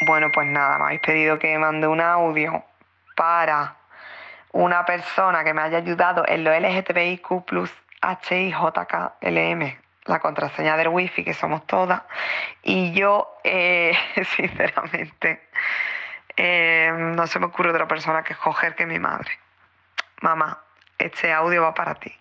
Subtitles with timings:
[0.00, 2.62] Bueno, pues nada, me habéis pedido que mande un audio
[3.16, 3.76] para
[4.52, 7.72] una persona que me haya ayudado en lo LGTBIQ plus
[8.02, 12.02] HIJKLM, la contraseña del wifi, que somos todas.
[12.62, 13.96] Y yo, eh,
[14.36, 15.48] sinceramente,
[16.36, 19.30] eh, no se me ocurre otra persona que escoger que mi madre.
[20.20, 20.62] Mamá,
[20.98, 22.14] este audio va para ti.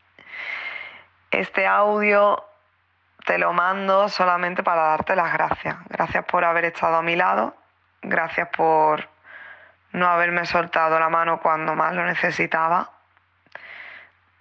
[1.32, 2.42] Este audio
[3.26, 5.76] te lo mando solamente para darte las gracias.
[5.90, 7.56] Gracias por haber estado a mi lado.
[8.08, 9.10] Gracias por
[9.92, 12.92] no haberme soltado la mano cuando más lo necesitaba.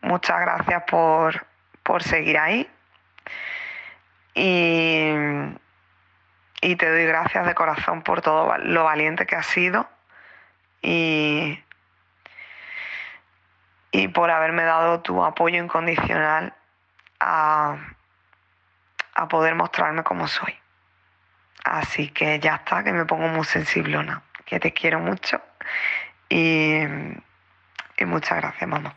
[0.03, 1.47] Muchas gracias por,
[1.83, 2.71] por seguir ahí.
[4.35, 5.15] Y,
[6.61, 9.89] y te doy gracias de corazón por todo lo valiente que has sido
[10.83, 11.59] y,
[13.93, 16.53] y por haberme dado tu apoyo incondicional
[17.19, 17.79] a,
[19.15, 20.55] a poder mostrarme como soy.
[21.65, 25.41] Así que ya está, que me pongo muy sensiblona, que te quiero mucho
[26.29, 26.83] y,
[27.99, 28.95] y muchas gracias, mamá.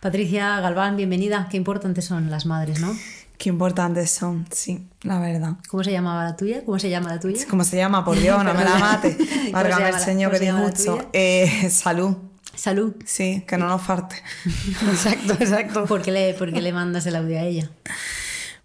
[0.00, 1.48] Patricia Galván, bienvenida.
[1.50, 2.94] Qué importantes son las madres, ¿no?
[3.38, 5.52] Qué importantes son, sí, la verdad.
[5.68, 6.64] ¿Cómo se llamaba la tuya?
[6.64, 7.44] ¿Cómo se llama la tuya?
[7.48, 8.04] ¿Cómo se llama?
[8.04, 9.16] Por Dios, no me la mate.
[9.52, 11.10] Válgame el señor que disgusto.
[11.12, 12.16] Eh, salud.
[12.54, 12.94] Salud.
[13.04, 14.16] Sí, que no nos falte.
[14.90, 15.84] exacto, exacto.
[15.88, 17.70] ¿Por qué, le, ¿Por qué le mandas el audio a ella?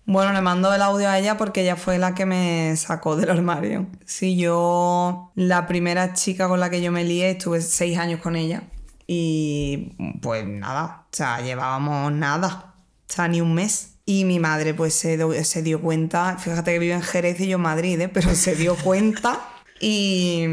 [0.05, 3.29] Bueno, le mando el audio a ella porque ella fue la que me sacó del
[3.29, 3.87] armario.
[4.05, 8.35] Sí, yo, la primera chica con la que yo me lié, estuve seis años con
[8.35, 8.63] ella.
[9.07, 12.75] Y pues nada, o sea, llevábamos nada,
[13.09, 13.97] o sea, ni un mes.
[14.05, 17.57] Y mi madre pues se, se dio cuenta, fíjate que vive en Jerez y yo
[17.57, 18.09] en Madrid, ¿eh?
[18.09, 19.39] pero se dio cuenta
[19.79, 20.45] y,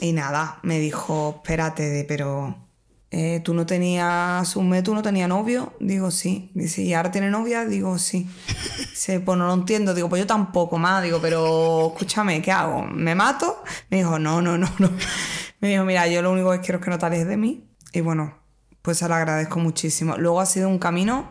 [0.00, 2.56] y nada, me dijo, espérate, pero
[3.12, 7.10] eh, tú no tenías un mes, tú no tenías novio, digo sí, dice, ¿y ahora
[7.10, 7.64] tiene novia?
[7.64, 8.28] Digo sí.
[8.78, 12.82] Dice, pues no lo entiendo, digo, pues yo tampoco más, digo, pero escúchame, ¿qué hago?
[12.84, 13.64] ¿Me mato?
[13.90, 14.90] Me dijo, no, no, no, no.
[15.60, 17.64] Me dijo, mira, yo lo único que quiero es que no te alejes de mí.
[17.92, 18.38] Y bueno,
[18.80, 20.16] pues se lo agradezco muchísimo.
[20.16, 21.28] Luego ha sido un camino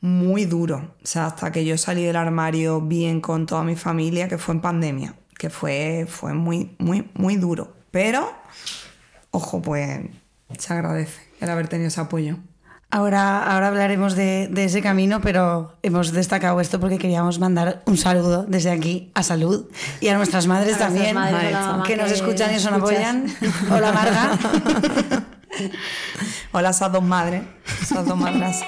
[0.00, 0.94] muy duro.
[1.02, 4.54] O sea, hasta que yo salí del armario bien con toda mi familia, que fue
[4.54, 7.74] en pandemia, que fue, fue muy, muy, muy duro.
[7.90, 8.30] Pero,
[9.30, 10.00] ojo, pues
[10.58, 12.36] se agradece el haber tenido ese apoyo.
[12.90, 17.96] Ahora, ahora hablaremos de, de ese camino, pero hemos destacado esto porque queríamos mandar un
[17.96, 19.70] saludo desde aquí a Salud
[20.00, 23.34] y a nuestras madres A también, madres, que nos que escuchan y nos apoyan.
[23.70, 24.38] Hola Marga.
[26.52, 27.42] Hola, esas dos madres,
[27.80, 28.58] esas dos madres.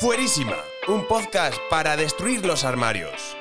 [0.00, 0.56] Fuerísima,
[0.88, 3.39] un podcast para destruir los armarios.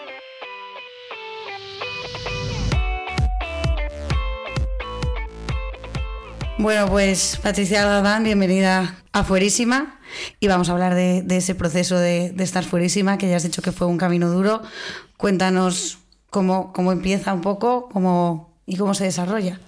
[6.59, 9.97] Bueno, pues Patricia Galván, bienvenida a Fuerísima.
[10.41, 13.61] Y vamos a hablar de, ese proceso de, de estar fuerísima, que ya has dicho
[13.61, 14.61] que fue un camino duro.
[15.17, 15.99] Cuéntanos
[16.29, 19.59] cómo, cómo empieza un poco cómo, y cómo se desarrolla.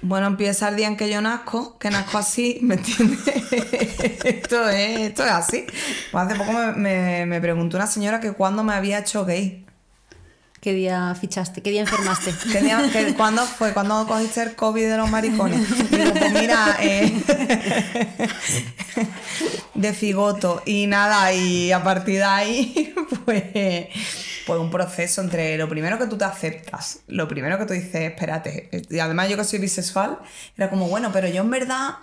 [0.00, 3.20] Bueno, empieza el día en que yo nazco, que nazco así, ¿me entiendes?
[4.24, 5.66] esto, es, esto es así.
[6.10, 9.66] Pues hace poco me, me- me preguntó una señora que cuándo me había hecho gay.
[10.62, 11.60] ¿Qué día fichaste?
[11.60, 12.32] ¿Qué día enfermaste?
[12.52, 13.72] ¿Qué día- que- ¿Cuándo fue?
[13.72, 15.90] ¿Cuándo cogiste el COVID de los maricones?
[15.90, 17.20] Digo, pues mira, eh,
[19.74, 20.62] de figoto.
[20.64, 23.42] Y nada, y a partir de ahí, pues,
[24.46, 27.96] pues un proceso entre lo primero que tú te aceptas, lo primero que tú dices,
[27.96, 28.70] espérate.
[28.88, 30.20] Y además yo que soy bisexual,
[30.56, 31.96] era como, bueno, pero yo en verdad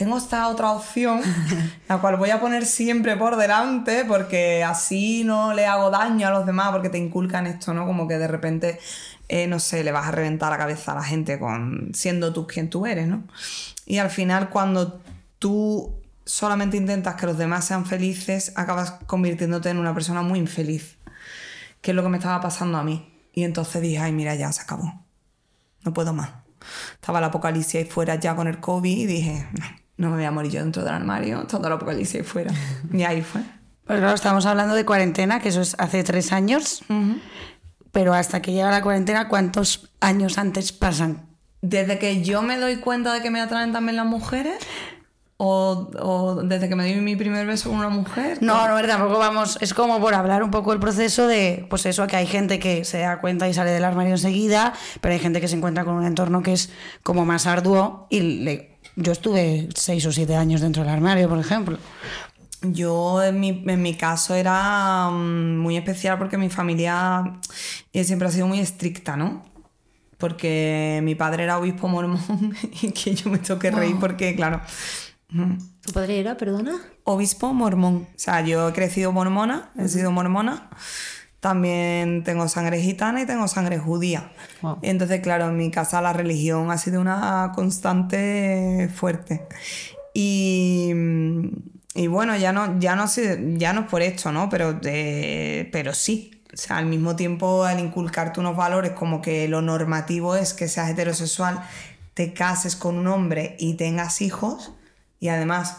[0.00, 1.20] tengo esta otra opción,
[1.88, 6.30] la cual voy a poner siempre por delante, porque así no le hago daño a
[6.30, 7.84] los demás, porque te inculcan esto, ¿no?
[7.84, 8.80] Como que de repente,
[9.28, 12.46] eh, no sé, le vas a reventar la cabeza a la gente con siendo tú
[12.46, 13.24] quien tú eres, ¿no?
[13.84, 15.02] Y al final, cuando
[15.38, 20.96] tú solamente intentas que los demás sean felices, acabas convirtiéndote en una persona muy infeliz,
[21.82, 23.06] que es lo que me estaba pasando a mí.
[23.34, 25.04] Y entonces dije, ay, mira, ya se acabó.
[25.84, 26.30] No puedo más.
[26.94, 30.24] Estaba el apocalipsis ahí fuera ya con el COVID y dije, no, no me voy
[30.24, 32.52] a morir yo dentro del armario, todo el apocalipsis ahí fuera.
[32.92, 33.42] Y ahí fue.
[33.86, 36.82] Pues claro, estamos hablando de cuarentena, que eso es hace tres años,
[37.92, 41.26] pero hasta que llega la cuarentena, ¿cuántos años antes pasan?
[41.60, 44.58] Desde que yo me doy cuenta de que me atraen también las mujeres,
[45.42, 48.38] o, o desde que me doy mi primer beso con una mujer.
[48.42, 52.06] No, no, tampoco vamos, es como por hablar un poco el proceso de, pues eso,
[52.06, 55.40] que hay gente que se da cuenta y sale del armario enseguida, pero hay gente
[55.40, 56.70] que se encuentra con un entorno que es
[57.02, 58.69] como más arduo y le-
[59.00, 61.78] yo estuve seis o siete años dentro del armario, por ejemplo.
[62.62, 67.40] Yo en mi, en mi caso era mm, muy especial porque mi familia
[67.92, 69.44] eh, siempre ha sido muy estricta, ¿no?
[70.18, 74.60] Porque mi padre era obispo mormón y que yo me toqué reír porque, claro,
[75.30, 76.76] mm, ¿Tu padre era, perdona?
[77.04, 78.06] obispo mormón.
[78.14, 80.68] O sea, yo he crecido mormona, he sido mormona
[81.40, 84.30] también tengo sangre gitana y tengo sangre judía.
[84.60, 84.78] Wow.
[84.82, 89.46] Entonces, claro, en mi casa la religión ha sido una constante fuerte.
[90.12, 90.92] Y,
[91.94, 93.06] y bueno, ya no, ya no
[93.56, 94.48] ya no es por esto, ¿no?
[94.50, 96.42] Pero, eh, pero sí.
[96.52, 100.66] O sea, al mismo tiempo, al inculcarte unos valores como que lo normativo es que
[100.66, 101.62] seas heterosexual,
[102.14, 104.72] te cases con un hombre y tengas hijos,
[105.20, 105.76] y además,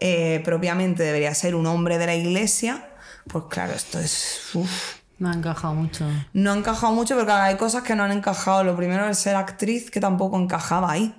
[0.00, 2.88] eh, propiamente debería ser un hombre de la iglesia,
[3.28, 4.50] pues claro, esto es.
[4.54, 4.97] uf.
[5.18, 6.06] Me ha encajado mucho.
[6.32, 8.62] No ha encajado mucho, claro, hay cosas que no han encajado.
[8.62, 11.14] Lo primero es ser actriz, que tampoco encajaba ahí.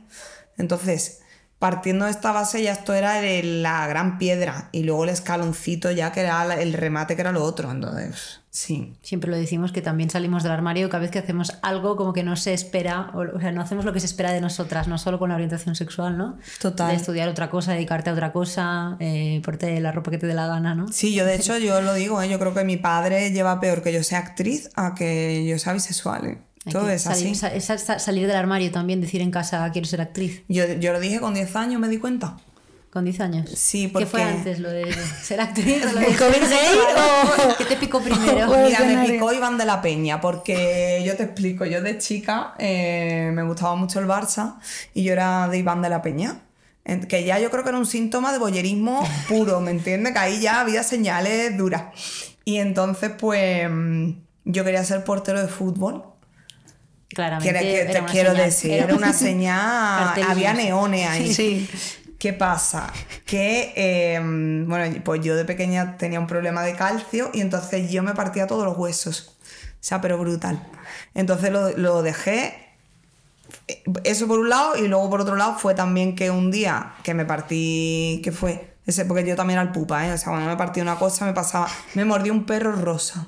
[0.58, 1.22] Entonces,
[1.60, 4.70] partiendo de esta base, ya esto era el- la gran piedra.
[4.72, 7.70] Y luego el escaloncito, ya que era el remate, que era lo otro.
[7.70, 8.94] Entonces, sí.
[9.02, 12.24] Siempre lo decimos que también salimos del armario cada vez que hacemos algo como que
[12.24, 14.98] no se espera, o, o sea, no hacemos lo que se espera de nosotras, no
[14.98, 16.38] solo con la orientación sexual, ¿no?
[16.62, 16.92] Total.
[16.92, 20.34] De estudiar otra cosa, dedicarte a otra cosa, eh, ponerte la ropa que te dé
[20.34, 20.88] la gana, ¿no?
[20.94, 22.30] Sí, yo de hecho, yo lo digo, ¿eh?
[22.30, 25.74] yo creo que mi padre lleva peor que yo sea actriz a que yo sea
[25.74, 26.26] bisexual.
[26.26, 26.38] ¿eh?
[26.66, 27.60] Hay Todo es salir, así.
[27.62, 31.00] sa- sa- salir del armario también, decir en casa quiero ser actriz, Yo, yo lo
[31.00, 32.38] dije con 10 años, me di cuenta.
[32.92, 33.50] con 10 años.
[33.56, 34.92] Sí, ¿Qué fue porque- antes, lo de
[35.24, 36.78] ser actriz lo de ¿El COVID gay
[37.52, 38.48] o- ¿Qué te picó primero?
[38.66, 43.32] Mira, me picó Iván de la Peña, porque yo te explico, yo de chica eh,
[43.34, 44.56] me gustaba mucho el Barça
[44.94, 46.42] y yo era de Iván de la Peña.
[47.08, 50.12] Que ya yo creo que era un síntoma de boyerismo puro, ¿me entiendes?
[50.14, 51.84] Que ahí ya había señales duras.
[52.46, 54.10] Y entonces, pues, mm,
[54.46, 56.04] yo quería ser portero de fútbol.
[57.10, 57.54] Claramente.
[57.60, 58.46] Que que te quiero señal.
[58.46, 61.34] decir, era una señal, había neones ahí.
[61.34, 61.70] Sí.
[62.20, 62.92] ¿Qué pasa?
[63.26, 68.04] Que, eh, bueno, pues yo de pequeña tenía un problema de calcio y entonces yo
[68.04, 69.38] me partía todos los huesos.
[69.42, 70.62] O sea, pero brutal.
[71.16, 72.74] Entonces lo, lo dejé.
[73.70, 76.94] eh, Eso por un lado, y luego por otro lado fue también que un día
[77.04, 78.22] que me partí.
[78.24, 78.74] ¿Qué fue?
[78.86, 80.12] Ese, porque yo también era el pupa, ¿eh?
[80.14, 81.70] O sea, cuando me partí una cosa me pasaba.
[81.94, 83.28] Me mordió un perro rosa.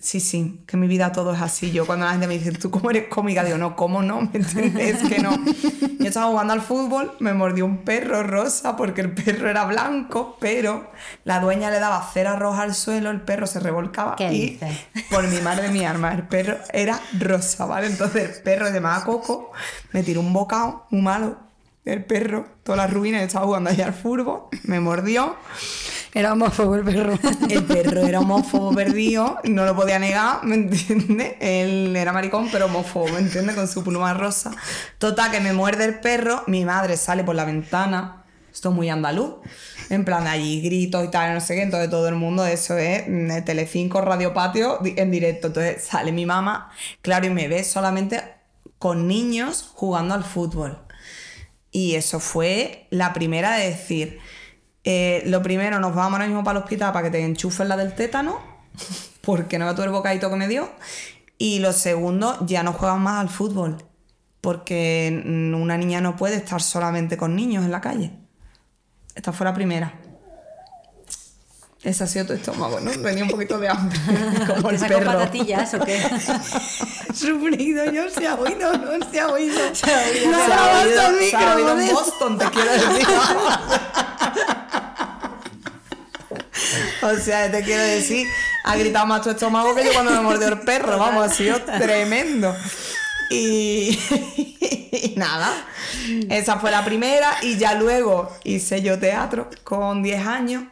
[0.00, 1.72] Sí, sí, que mi vida todo es así.
[1.72, 3.44] Yo cuando la gente me dice, ¿tú cómo eres cómica?
[3.44, 4.22] Digo, no, ¿cómo no?
[4.22, 5.02] ¿Me entiendes?
[5.02, 5.30] Es que no.
[5.98, 10.38] Yo estaba jugando al fútbol, me mordió un perro rosa porque el perro era blanco,
[10.40, 10.90] pero
[11.24, 14.78] la dueña le daba cera roja al suelo, el perro se revolcaba ¿Qué y dices?
[15.10, 17.86] por mi madre mi arma, el perro era rosa, ¿vale?
[17.86, 19.52] Entonces el perro se llamaba Coco,
[19.92, 21.36] me tiró un bocado muy malo.
[21.84, 25.36] El perro, todas las ruinas, estaba jugando allá al fútbol, me mordió.
[26.12, 27.18] Era homófobo el perro.
[27.48, 31.34] El perro era homófobo perdido, no lo podía negar, ¿me entiendes?
[31.40, 33.54] Él era maricón, pero homófobo, ¿me entiendes?
[33.54, 34.50] Con su pluma rosa.
[34.98, 38.88] Total, que me muerde el perro, mi madre sale por la ventana, esto es muy
[38.88, 39.36] andaluz,
[39.88, 42.76] en plan de allí gritos y tal, no sé qué, entonces todo el mundo, eso
[42.76, 45.48] es mm, Telecinco, Radio Patio, en directo.
[45.48, 46.72] Entonces sale mi mamá,
[47.02, 48.20] claro, y me ve solamente
[48.78, 50.78] con niños jugando al fútbol.
[51.70, 54.18] Y eso fue la primera de decir,
[54.84, 57.76] eh, lo primero, nos vamos ahora mismo para el hospital para que te enchufen la
[57.76, 58.38] del tétano,
[59.20, 60.70] porque no me todo el bocadito que me dio.
[61.38, 63.82] Y lo segundo, ya no juegan más al fútbol,
[64.40, 68.12] porque una niña no puede estar solamente con niños en la calle.
[69.14, 69.92] Esta fue la primera.
[71.82, 72.90] Ese ha sido tu estómago, ¿no?
[73.02, 73.98] Tenía un poquito de hambre,
[74.46, 75.06] como ¿Te el perro.
[75.06, 75.98] patatillas o qué?
[77.14, 79.74] Sufrido, yo se ha oído, no se ha oído.
[79.74, 80.30] Se ha oído.
[80.30, 83.06] No grabas al se ha oído en Boston, te quiero decir.
[87.02, 88.26] o sea, te quiero decir,
[88.64, 91.60] ha gritado más tu estómago que yo cuando me mordió el perro, vamos, ha sido
[91.62, 92.54] tremendo.
[93.30, 93.98] Y,
[94.92, 95.52] y nada,
[96.28, 100.64] esa fue la primera y ya luego hice yo teatro con 10 años,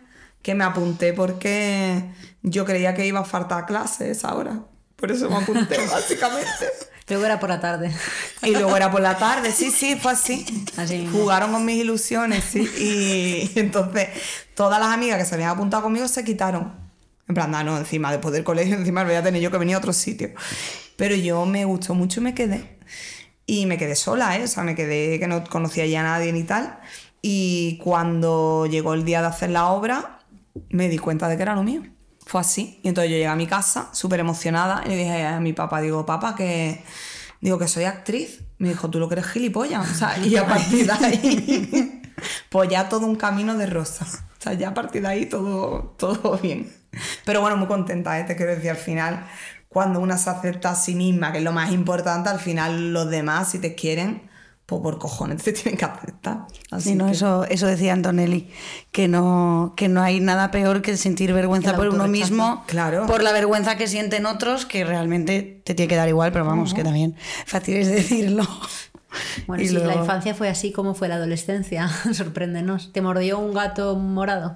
[0.42, 2.02] que me apunté porque
[2.42, 4.60] yo creía que iba a faltar clases ahora.
[4.96, 6.66] Por eso me apunté, básicamente.
[7.08, 7.92] Luego era por la tarde.
[8.42, 10.46] Y luego era por la tarde, sí, sí, fue así.
[11.10, 12.60] Jugaron con mis ilusiones, sí.
[12.78, 14.08] Y entonces
[14.54, 16.72] todas las amigas que se habían apuntado conmigo se quitaron.
[17.28, 19.74] En plan, "Ah, no, encima después del colegio, encima voy a tener yo que venir
[19.74, 20.30] a otro sitio.
[20.96, 22.78] Pero yo me gustó mucho y me quedé.
[23.44, 24.44] Y me quedé sola, ¿eh?
[24.44, 26.78] O sea, me quedé que no conocía ya a nadie ni tal.
[27.22, 30.20] Y cuando llegó el día de hacer la obra,
[30.70, 31.82] me di cuenta de que era lo mío.
[32.28, 32.78] Fue así.
[32.82, 35.80] Y entonces yo llegué a mi casa súper emocionada y le dije a mi papá,
[35.80, 36.84] digo, papá, que
[37.40, 38.42] digo que soy actriz.
[38.58, 39.90] Me dijo, tú lo eres gilipollas.
[39.90, 42.02] O sea, y a partir de ahí,
[42.50, 44.04] pues ya todo un camino de rosa.
[44.04, 46.70] O sea, ya a partir de ahí todo, todo bien.
[47.24, 48.24] Pero bueno, muy contenta, ¿eh?
[48.24, 49.26] te quiero decir, al final,
[49.70, 53.08] cuando una se acepta a sí misma, que es lo más importante, al final los
[53.08, 54.27] demás, si te quieren,
[54.68, 56.46] pues por cojones te tienen que aceptar.
[56.70, 58.50] Así Sí, no, que- eso, eso decía Antonelli,
[58.92, 63.06] que no, que no hay nada peor que sentir vergüenza por uno mismo, Claro.
[63.06, 66.74] por la vergüenza que sienten otros, que realmente te tiene que dar igual, pero vamos,
[66.74, 68.46] que también fácil es decirlo.
[69.46, 71.88] Bueno, Y si la infancia fue así, ¿cómo fue la adolescencia?
[72.12, 72.92] Sorpréndenos.
[72.92, 74.54] ¿Te mordió un gato morado?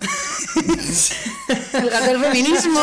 [1.73, 2.81] El gato del feminismo.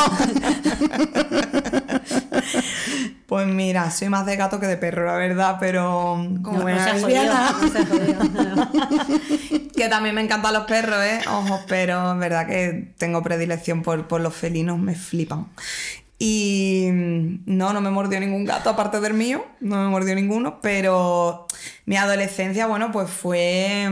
[3.30, 6.80] Pues mira, soy más de gato que de perro, la verdad, pero como No, buena
[6.80, 8.72] no se ha lesbiana, jodido, no
[9.76, 11.22] que también me encantan los perros, ¿eh?
[11.30, 15.48] Ojo, pero es verdad que tengo predilección por, por los felinos, me flipan.
[16.18, 20.60] Y mm, no, no me mordió ningún gato aparte del mío, no me mordió ninguno,
[20.60, 21.46] pero
[21.86, 23.90] mi adolescencia, bueno, pues fue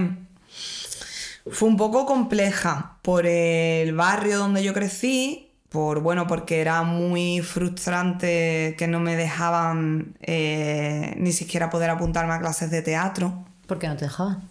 [1.51, 7.41] fue un poco compleja por el barrio donde yo crecí, por bueno, porque era muy
[7.41, 13.45] frustrante que no me dejaban eh, ni siquiera poder apuntarme a clases de teatro.
[13.65, 14.41] ¿Por qué no te dejaban?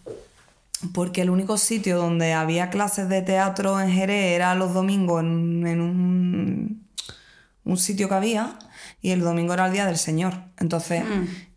[0.92, 5.66] Porque el único sitio donde había clases de teatro en Jerez era los domingos en,
[5.66, 6.86] en un,
[7.64, 8.58] un sitio que había
[9.00, 10.34] y el domingo era el Día del Señor.
[10.58, 11.02] Entonces,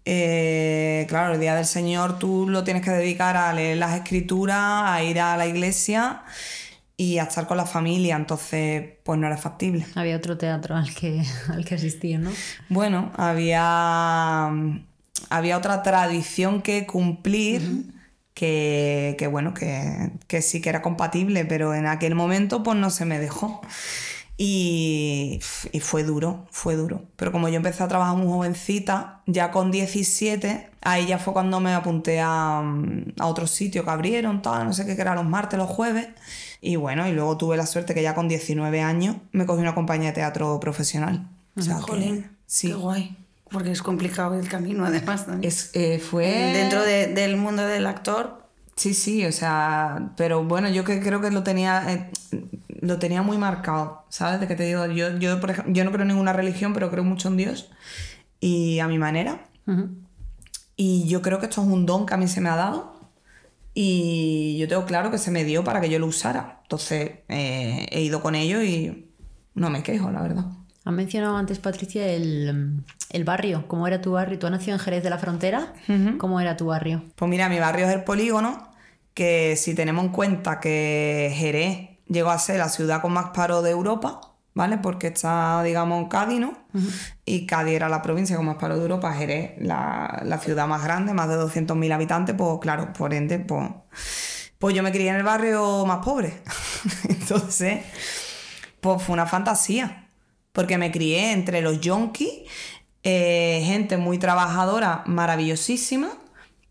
[0.05, 4.83] eh, claro, el Día del Señor tú lo tienes que dedicar a leer las escrituras,
[4.85, 6.23] a ir a la iglesia
[6.99, 8.17] y a estar con la familia.
[8.17, 9.85] Entonces, pues no era factible.
[9.95, 12.29] Había otro teatro al que, al que asistir, ¿no?
[12.67, 14.51] Bueno, había,
[15.29, 17.85] había otra tradición que cumplir
[18.33, 22.89] que, que, bueno, que, que sí que era compatible, pero en aquel momento pues no
[22.89, 23.61] se me dejó.
[24.35, 25.39] Y,
[25.71, 27.03] y fue duro, fue duro.
[27.15, 31.61] Pero como yo empecé a trabajar muy jovencita, ya con 17, ahí ya fue cuando
[31.61, 35.25] me apunté a, a otro sitio que abrieron, tal, no sé qué, que era los
[35.25, 36.09] martes, los jueves.
[36.61, 39.75] Y bueno, y luego tuve la suerte que ya con 19 años me cogí una
[39.75, 41.27] compañía de teatro profesional.
[41.55, 42.67] O sea, que- Jolín, sí.
[42.69, 43.17] qué guay.
[43.49, 45.25] Porque es complicado el camino, además.
[45.25, 45.47] también.
[45.47, 46.25] Es, eh, fue...
[46.53, 48.37] Dentro de- del mundo del actor,
[48.75, 52.09] Sí, sí, o sea, pero bueno, yo que creo que lo tenía, eh,
[52.79, 54.39] lo tenía muy marcado, ¿sabes?
[54.39, 56.89] De que te digo, yo, yo, por ejemplo, yo no creo en ninguna religión, pero
[56.89, 57.69] creo mucho en Dios
[58.39, 59.41] y a mi manera.
[59.67, 59.89] Ujú.
[60.77, 62.93] Y yo creo que esto es un don que a mí se me ha dado
[63.73, 66.59] y yo tengo claro que se me dio para que yo lo usara.
[66.63, 69.09] Entonces eh, he ido con ello y
[69.53, 70.45] no me quejo, la verdad.
[70.85, 73.67] Has mencionado antes, Patricia, el, el barrio.
[73.67, 74.39] ¿Cómo era tu barrio?
[74.39, 75.73] ¿Tú has nacido en Jerez de la Frontera?
[76.17, 77.03] ¿Cómo era tu barrio?
[77.15, 78.69] Pues mira, mi barrio es el polígono,
[79.13, 83.61] que si tenemos en cuenta que Jerez llegó a ser la ciudad con más paro
[83.61, 84.21] de Europa,
[84.53, 84.77] ¿vale?
[84.77, 86.53] Porque está, digamos, Cádiz, ¿no?
[87.25, 90.83] Y Cádiz era la provincia con más paro de Europa, Jerez, la, la ciudad más
[90.83, 93.69] grande, más de 200.000 habitantes, pues claro, por ende, pues,
[94.57, 96.41] pues yo me crié en el barrio más pobre.
[97.09, 97.81] Entonces,
[98.81, 100.09] pues fue una fantasía,
[100.51, 102.29] porque me crié entre los yonkis,
[103.03, 106.09] eh, gente muy trabajadora, maravillosísima,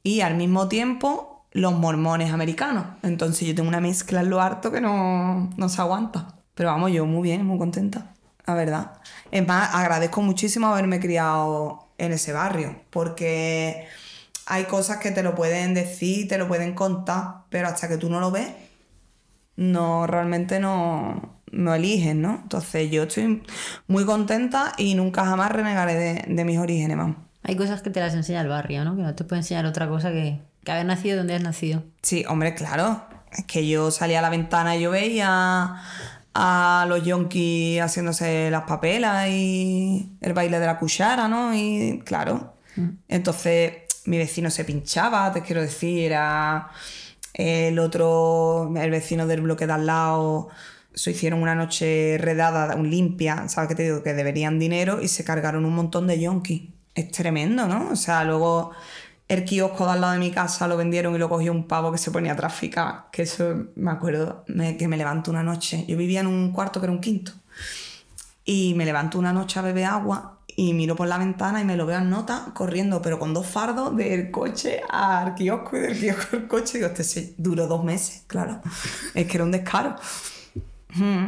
[0.02, 2.86] y al mismo tiempo los mormones americanos.
[3.02, 6.37] Entonces yo tengo una mezcla en lo harto que no, no se aguanta.
[6.58, 8.94] Pero vamos, yo muy bien, muy contenta, la verdad.
[9.30, 13.86] Es más, agradezco muchísimo haberme criado en ese barrio, porque
[14.44, 18.10] hay cosas que te lo pueden decir, te lo pueden contar, pero hasta que tú
[18.10, 18.48] no lo ves,
[19.54, 22.40] no realmente no, no eliges, ¿no?
[22.42, 23.44] Entonces yo estoy
[23.86, 27.28] muy contenta y nunca jamás renegaré de, de mis orígenes, mam.
[27.44, 28.96] Hay cosas que te las enseña el barrio, ¿no?
[28.96, 31.84] Que no te puede enseñar otra cosa que, que haber nacido donde has nacido.
[32.02, 33.06] Sí, hombre, claro.
[33.30, 35.82] Es que yo salía a la ventana y yo veía
[36.40, 41.52] a los yonkis haciéndose las papelas y el baile de la cuchara, ¿no?
[41.52, 42.54] Y claro.
[43.08, 43.72] Entonces
[44.04, 46.68] mi vecino se pinchaba, te quiero decir, era
[47.34, 50.48] el otro, el vecino del bloque de al lado,
[50.94, 54.04] se hicieron una noche redada, un limpia, ¿sabes qué te digo?
[54.04, 56.68] Que deberían dinero y se cargaron un montón de yonkis.
[56.94, 57.90] Es tremendo, ¿no?
[57.90, 58.70] O sea, luego
[59.28, 61.92] el kiosco de al lado de mi casa lo vendieron y lo cogió un pavo
[61.92, 63.06] que se ponía a traficar.
[63.12, 65.84] Que eso me acuerdo que me levanto una noche.
[65.86, 67.32] Yo vivía en un cuarto que era un quinto.
[68.44, 71.76] Y me levanto una noche a beber agua y miro por la ventana y me
[71.76, 76.00] lo veo en nota corriendo, pero con dos fardos del coche al kiosco y del
[76.00, 76.78] kiosco al coche.
[76.78, 78.62] Y digo, este duró dos meses, claro.
[79.14, 79.94] Es que era un descaro.
[80.94, 81.26] Mm.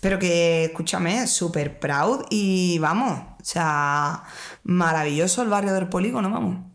[0.00, 4.22] Pero que, escúchame, súper proud y vamos, o sea,
[4.62, 6.65] maravilloso el barrio del polígono, vamos.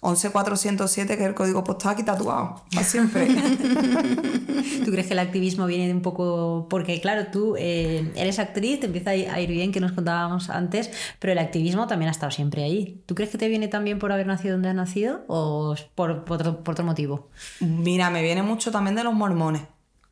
[0.00, 3.26] 11407, que es el código postal aquí tatuado, para siempre.
[4.84, 6.66] ¿Tú crees que el activismo viene de un poco.?
[6.68, 10.90] Porque, claro, tú eh, eres actriz, te empieza a ir bien, que nos contábamos antes,
[11.18, 13.02] pero el activismo también ha estado siempre ahí.
[13.06, 16.40] ¿Tú crees que te viene también por haber nacido donde has nacido o por, por
[16.40, 17.28] otro, por otro motivo?
[17.60, 19.62] Mira, me viene mucho también de los mormones,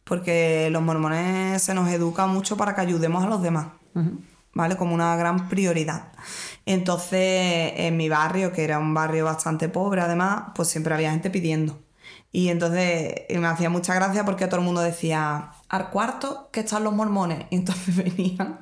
[0.04, 3.68] porque los mormones se nos educa mucho para que ayudemos a los demás,
[4.52, 4.76] ¿vale?
[4.76, 6.12] Como una gran prioridad.
[6.66, 11.30] Entonces, en mi barrio, que era un barrio bastante pobre además, pues siempre había gente
[11.30, 11.82] pidiendo.
[12.32, 16.60] Y entonces eh, me hacía mucha gracia porque todo el mundo decía, al cuarto que
[16.60, 17.46] están los mormones.
[17.50, 18.58] Y entonces venían,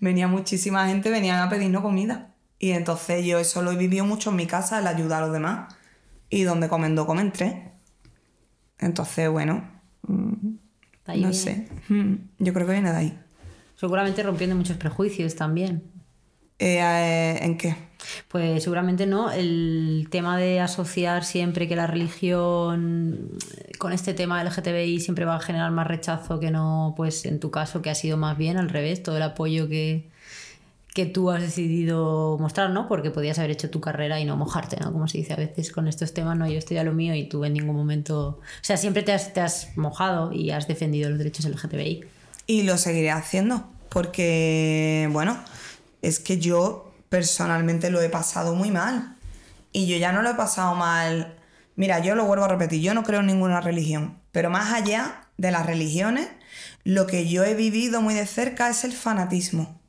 [0.00, 2.34] venía muchísima gente, venían a pedirnos comida.
[2.58, 5.32] Y entonces yo eso lo he vivido mucho en mi casa, el ayudar a los
[5.34, 5.74] demás.
[6.30, 7.54] y donde comen dos, comen tres.
[8.78, 9.62] Entonces, bueno,
[10.02, 10.48] mm,
[11.16, 11.32] no viene.
[11.32, 11.68] sé.
[11.88, 13.20] Mm, Yo creo que viene de ahí.
[13.76, 15.82] Seguramente rompiendo muchos prejuicios también.
[16.58, 17.76] Eh, eh, ¿En qué?
[18.28, 19.30] Pues seguramente no.
[19.30, 23.30] El tema de asociar siempre que la religión
[23.78, 27.50] con este tema LGTBI siempre va a generar más rechazo que no, pues en tu
[27.50, 30.08] caso, que ha sido más bien al revés, todo el apoyo que,
[30.94, 32.86] que tú has decidido mostrar, ¿no?
[32.88, 34.92] Porque podías haber hecho tu carrera y no mojarte, ¿no?
[34.92, 37.28] Como se dice a veces con estos temas, no, yo estoy a lo mío y
[37.28, 38.28] tú en ningún momento.
[38.28, 42.04] O sea, siempre te has, te has mojado y has defendido los derechos LGTBI.
[42.46, 45.36] Y lo seguiré haciendo, porque, bueno,
[46.04, 49.16] es que yo personalmente lo he pasado muy mal.
[49.72, 51.36] Y yo ya no lo he pasado mal.
[51.76, 55.26] Mira, yo lo vuelvo a repetir, yo no creo en ninguna religión, pero más allá
[55.36, 56.28] de las religiones,
[56.84, 59.80] lo que yo he vivido muy de cerca es el fanatismo.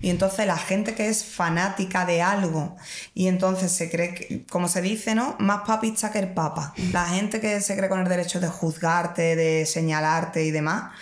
[0.00, 2.76] Y entonces la gente que es fanática de algo
[3.14, 5.36] y entonces se cree, como se dice, ¿no?
[5.38, 6.74] Más papista que el papa.
[6.92, 10.92] La gente que se cree con el derecho de juzgarte, de señalarte y demás.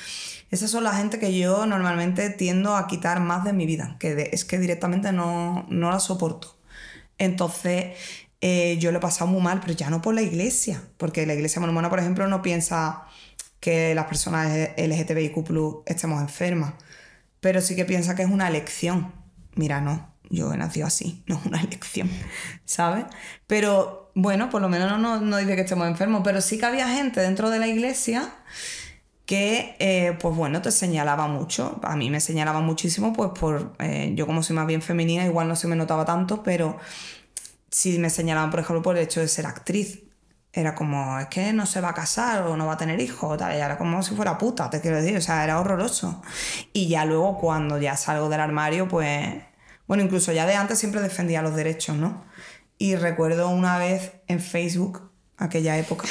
[0.50, 4.30] Esas son la gente que yo normalmente tiendo a quitar más de mi vida, que
[4.32, 6.58] es que directamente no, no la soporto.
[7.18, 7.96] Entonces,
[8.40, 11.34] eh, yo lo he pasado muy mal, pero ya no por la iglesia, porque la
[11.34, 13.04] iglesia mormona, por ejemplo, no piensa
[13.60, 16.74] que las personas LGTBIQ estemos enfermas,
[17.40, 19.12] pero sí que piensa que es una elección.
[19.54, 22.10] Mira, no, yo he nacido así, no es una elección,
[22.64, 23.04] ¿sabes?
[23.46, 26.66] Pero bueno, por lo menos no, no, no dice que estemos enfermos, pero sí que
[26.66, 28.32] había gente dentro de la iglesia
[29.30, 31.78] que, eh, pues bueno, te señalaba mucho.
[31.84, 33.74] A mí me señalaba muchísimo, pues por.
[33.78, 36.78] eh, yo, como soy más bien femenina, igual no se me notaba tanto, pero
[37.70, 40.00] sí me señalaban, por ejemplo, por el hecho de ser actriz.
[40.52, 43.38] Era como, es que no se va a casar o no va a tener hijos,
[43.38, 43.56] tal.
[43.56, 46.22] y era como si fuera puta, te quiero decir, o sea, era horroroso.
[46.72, 49.28] Y ya luego, cuando ya salgo del armario, pues.
[49.86, 52.24] Bueno, incluso ya de antes siempre defendía los derechos, ¿no?
[52.78, 56.08] Y recuerdo una vez en Facebook, aquella época,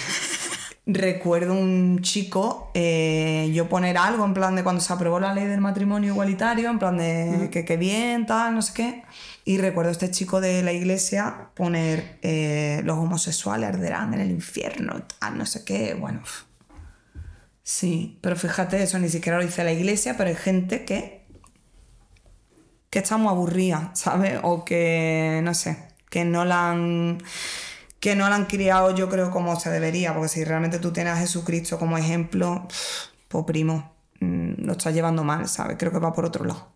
[0.93, 5.45] recuerdo un chico, eh, yo poner algo en plan de cuando se aprobó la ley
[5.45, 9.03] del matrimonio igualitario, en plan de que, que bien, tal, no sé qué.
[9.45, 14.31] Y recuerdo a este chico de la iglesia poner eh, los homosexuales arderán en el
[14.31, 16.21] infierno, tal, no sé qué, bueno.
[17.63, 21.19] Sí, pero fíjate, eso ni siquiera lo dice la iglesia, pero hay gente que
[22.89, 24.39] que está muy aburrida, ¿sabes?
[24.43, 25.77] O que, no sé,
[26.09, 27.19] que no la han
[27.99, 31.13] que no la han criado yo creo como se debería, porque si realmente tú tienes
[31.13, 32.67] a Jesucristo como ejemplo,
[33.27, 35.77] pues primo, mm, lo estás llevando mal, ¿sabes?
[35.77, 36.73] Creo que va por otro lado.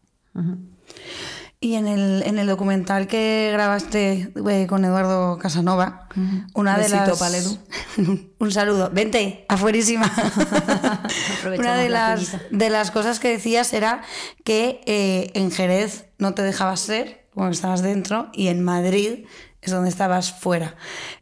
[1.63, 6.09] Y en el, en el documental que grabaste eh, con Eduardo Casanova,
[6.53, 7.57] una de las...
[8.39, 8.89] Un saludo.
[8.91, 10.12] Vente, afuerísima.
[11.57, 14.01] una de la las, de las cosas que decías era
[14.43, 19.25] que eh, en Jerez no te dejabas ser, como estabas dentro, y en Madrid
[19.63, 20.76] es donde estabas fuera.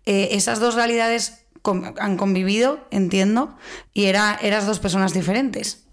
[0.06, 1.46] Eh, esas dos realidades
[2.00, 3.56] han convivido, entiendo,
[3.94, 5.86] y era, eras dos personas diferentes.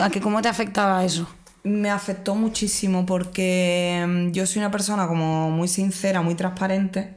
[0.00, 1.28] ¿A que ¿Cómo te afectaba eso?
[1.62, 7.14] Me afectó muchísimo porque mm, yo soy una persona como muy sincera, muy transparente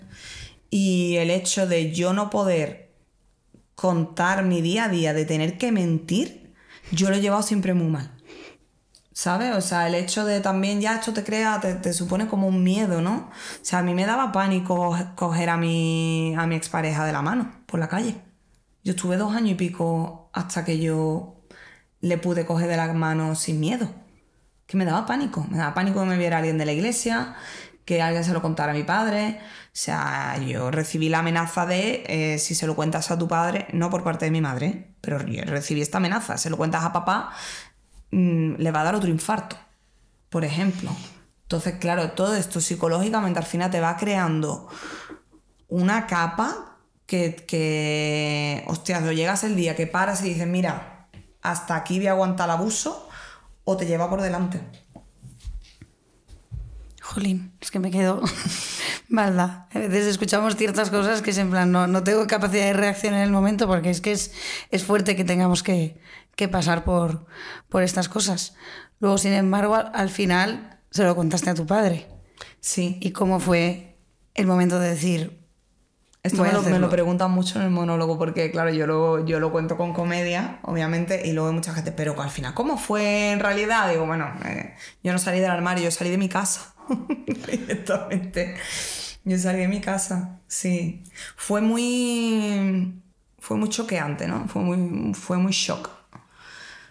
[0.70, 2.90] y el hecho de yo no poder
[3.76, 6.54] contar mi día a día, de tener que mentir,
[6.92, 8.12] yo lo he llevado siempre muy mal.
[9.20, 9.54] ¿Sabes?
[9.54, 12.64] O sea, el hecho de también ya esto te crea, te, te supone como un
[12.64, 13.30] miedo, ¿no?
[13.30, 17.22] O sea, a mí me daba pánico coger a mi, a mi expareja de la
[17.22, 18.16] mano por la calle.
[18.82, 21.36] Yo estuve dos años y pico hasta que yo
[22.00, 23.90] le pude coger de la mano sin miedo.
[24.66, 25.46] Que me daba pánico.
[25.52, 27.36] Me daba pánico que me viera alguien de la iglesia,
[27.84, 29.42] que alguien se lo contara a mi padre.
[29.42, 33.68] O sea, yo recibí la amenaza de eh, si se lo cuentas a tu padre,
[33.74, 36.38] no por parte de mi madre, pero yo recibí esta amenaza.
[36.38, 37.34] Se lo cuentas a papá,
[38.12, 39.58] mm, le va a dar otro infarto,
[40.30, 40.92] por ejemplo.
[41.44, 44.68] Entonces, claro, todo esto psicológicamente al final te va creando
[45.68, 51.08] una capa que, que hostias, lo llegas el día que paras y dices, mira,
[51.42, 53.10] hasta aquí voy a aguantar el abuso
[53.64, 54.62] o te lleva por delante.
[57.02, 58.22] Jolín, es que me quedo
[59.10, 59.66] maldad.
[59.74, 63.16] A veces escuchamos ciertas cosas que es en plan, no, no tengo capacidad de reacción
[63.16, 64.32] en el momento porque es que es,
[64.70, 66.00] es fuerte que tengamos que,
[66.40, 67.26] que pasar por,
[67.68, 68.56] por estas cosas.
[69.00, 72.08] Luego, sin embargo, al, al final se lo contaste a tu padre.
[72.62, 72.98] Sí.
[73.02, 73.98] ¿Y cómo fue
[74.36, 75.46] el momento de decir,
[76.24, 79.40] Esto me lo, me lo preguntan mucho en el monólogo porque, claro, yo lo, yo
[79.40, 83.32] lo cuento con comedia, obviamente, y luego hay mucha gente, pero al final, ¿cómo fue
[83.32, 83.90] en realidad?
[83.90, 86.74] Digo, bueno, eh, yo no salí del armario, yo salí de mi casa.
[87.28, 88.56] Directamente.
[89.26, 91.04] Yo salí de mi casa, sí.
[91.36, 93.02] Fue muy.
[93.40, 94.48] Fue muy choqueante, ¿no?
[94.48, 95.99] Fue muy, fue muy shock.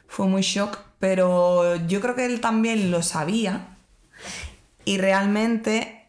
[0.08, 3.76] Fue muy shock, pero yo creo que él también lo sabía.
[4.84, 6.08] Y realmente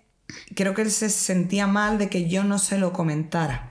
[0.56, 3.70] creo que él se sentía mal de que yo no se lo comentara.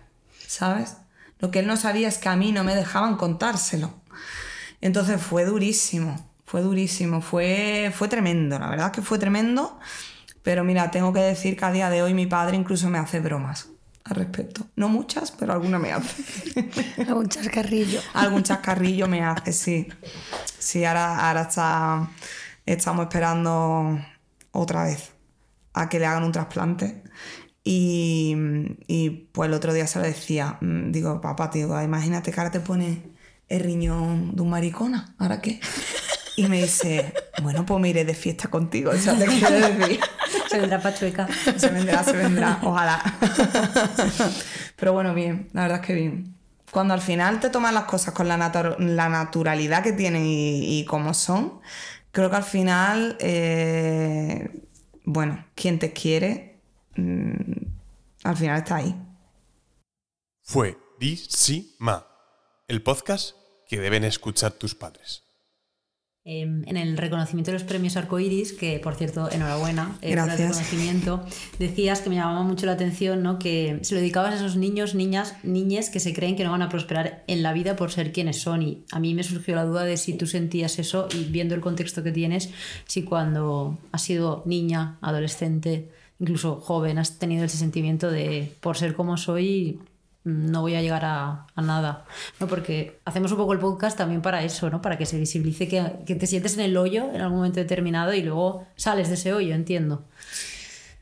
[0.49, 0.97] ¿sabes?
[1.39, 3.95] Lo que él no sabía es que a mí no me dejaban contárselo.
[4.81, 9.79] Entonces fue durísimo, fue durísimo, fue, fue tremendo, la verdad que fue tremendo.
[10.43, 13.21] Pero mira, tengo que decir que a día de hoy mi padre incluso me hace
[13.21, 13.69] bromas
[14.09, 14.67] al respecto.
[14.77, 16.23] No muchas, pero alguna me hace.
[17.07, 18.01] Algún chascarrillo.
[18.15, 19.89] Algún chascarrillo me hace, sí.
[20.59, 22.11] Sí, ahora, ahora está,
[22.65, 24.01] estamos esperando
[24.53, 25.13] otra vez
[25.75, 27.03] a que le hagan un trasplante.
[27.65, 28.35] Y,
[28.87, 32.51] y, pues el otro día se lo decía, mm, digo, papá, tío, imagínate que ahora
[32.51, 33.13] te pone
[33.49, 35.61] el riñón de un maricona, ¿ahora qué?
[36.37, 40.01] Y me dice, bueno, pues me iré de fiesta contigo, o sea, te quiero decir.
[40.59, 41.29] Se vendrá pachueca.
[41.57, 43.01] Se vendrá, se vendrá, ojalá.
[44.77, 46.35] Pero bueno, bien, la verdad es que bien.
[46.71, 50.79] Cuando al final te tomas las cosas con la, natu- la naturalidad que tienen y,
[50.81, 51.61] y como son,
[52.11, 54.67] creo que al final, eh,
[55.05, 56.61] bueno, quien te quiere,
[56.97, 57.53] mm,
[58.25, 58.95] al final está ahí.
[60.43, 62.07] Fuerísima.
[62.67, 63.35] El podcast
[63.67, 65.23] que deben escuchar tus padres.
[66.31, 70.37] Eh, en el reconocimiento de los premios Arcoiris, que por cierto, enhorabuena eh, por el
[70.37, 71.25] reconocimiento,
[71.59, 73.39] decías que me llamaba mucho la atención ¿no?
[73.39, 76.61] que se lo dedicabas a esos niños, niñas, niñes que se creen que no van
[76.61, 78.61] a prosperar en la vida por ser quienes son.
[78.61, 81.63] Y a mí me surgió la duda de si tú sentías eso y viendo el
[81.63, 82.51] contexto que tienes,
[82.85, 85.89] si cuando has sido niña, adolescente,
[86.21, 89.81] incluso joven, has tenido ese sentimiento de por ser como soy
[90.25, 92.05] no voy a llegar a, a nada.
[92.41, 92.47] ¿no?
[92.47, 94.83] Porque hacemos un poco el podcast también para eso, ¿no?
[94.83, 98.13] Para que se visibilice que, que te sientes en el hoyo en algún momento determinado
[98.15, 100.05] y luego sales de ese hoyo, entiendo.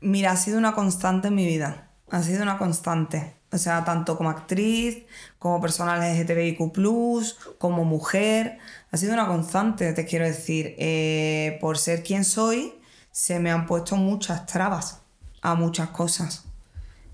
[0.01, 1.89] Mira, ha sido una constante en mi vida.
[2.09, 3.35] Ha sido una constante.
[3.51, 5.05] O sea, tanto como actriz,
[5.39, 8.59] como persona LGTBIQ, como mujer.
[8.91, 10.75] Ha sido una constante, te quiero decir.
[10.77, 12.73] Eh, por ser quien soy,
[13.11, 15.01] se me han puesto muchas trabas
[15.41, 16.45] a muchas cosas.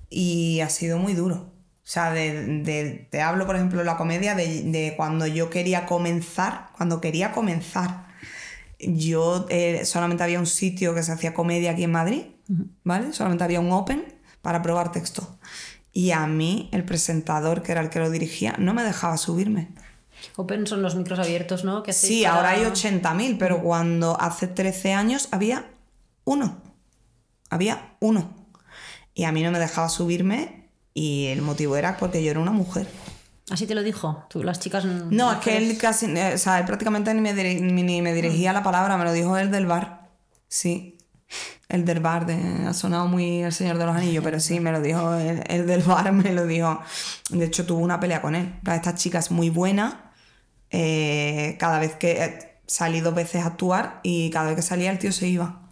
[0.10, 1.53] Y ha sido muy duro.
[1.84, 5.50] O sea, de, de- te hablo, por ejemplo, de la comedia de, de cuando yo
[5.50, 8.08] quería comenzar, cuando quería comenzar.
[8.80, 12.22] Yo eh, solamente había un sitio que se hacía comedia aquí en Madrid,
[12.84, 13.14] ¿vale?
[13.14, 14.04] Solamente había un open
[14.42, 15.38] para probar texto.
[15.92, 19.70] Y a mí, el presentador, que era el que lo dirigía, no me dejaba subirme.
[20.38, 21.84] Open son los micros abiertos, ¿no?
[21.84, 25.66] Que Sí, para- ahora hay 80.000, pero cuando hace 13 años había
[26.24, 26.62] uno.
[27.50, 28.34] Había uno.
[29.14, 30.63] Y a mí no me dejaba subirme
[30.94, 32.88] y el motivo era porque yo era una mujer.
[33.50, 34.24] Así te lo dijo.
[34.30, 34.86] Tú, las chicas.
[34.86, 38.14] No, es que él casi, eh, o sea, él prácticamente ni me, diri- ni me
[38.14, 40.10] dirigía la palabra, me lo dijo él del bar.
[40.48, 40.98] Sí.
[41.68, 42.36] El del bar, de,
[42.68, 45.66] ha sonado muy el Señor de los Anillos, pero sí, me lo dijo el, el
[45.66, 46.80] del bar, me lo dijo.
[47.30, 48.54] De hecho, tuvo una pelea con él.
[48.72, 50.12] Esta chica es muy buena.
[50.70, 54.92] eh, cada vez que eh, salí dos veces a actuar y cada vez que salía
[54.92, 55.63] el tío se iba.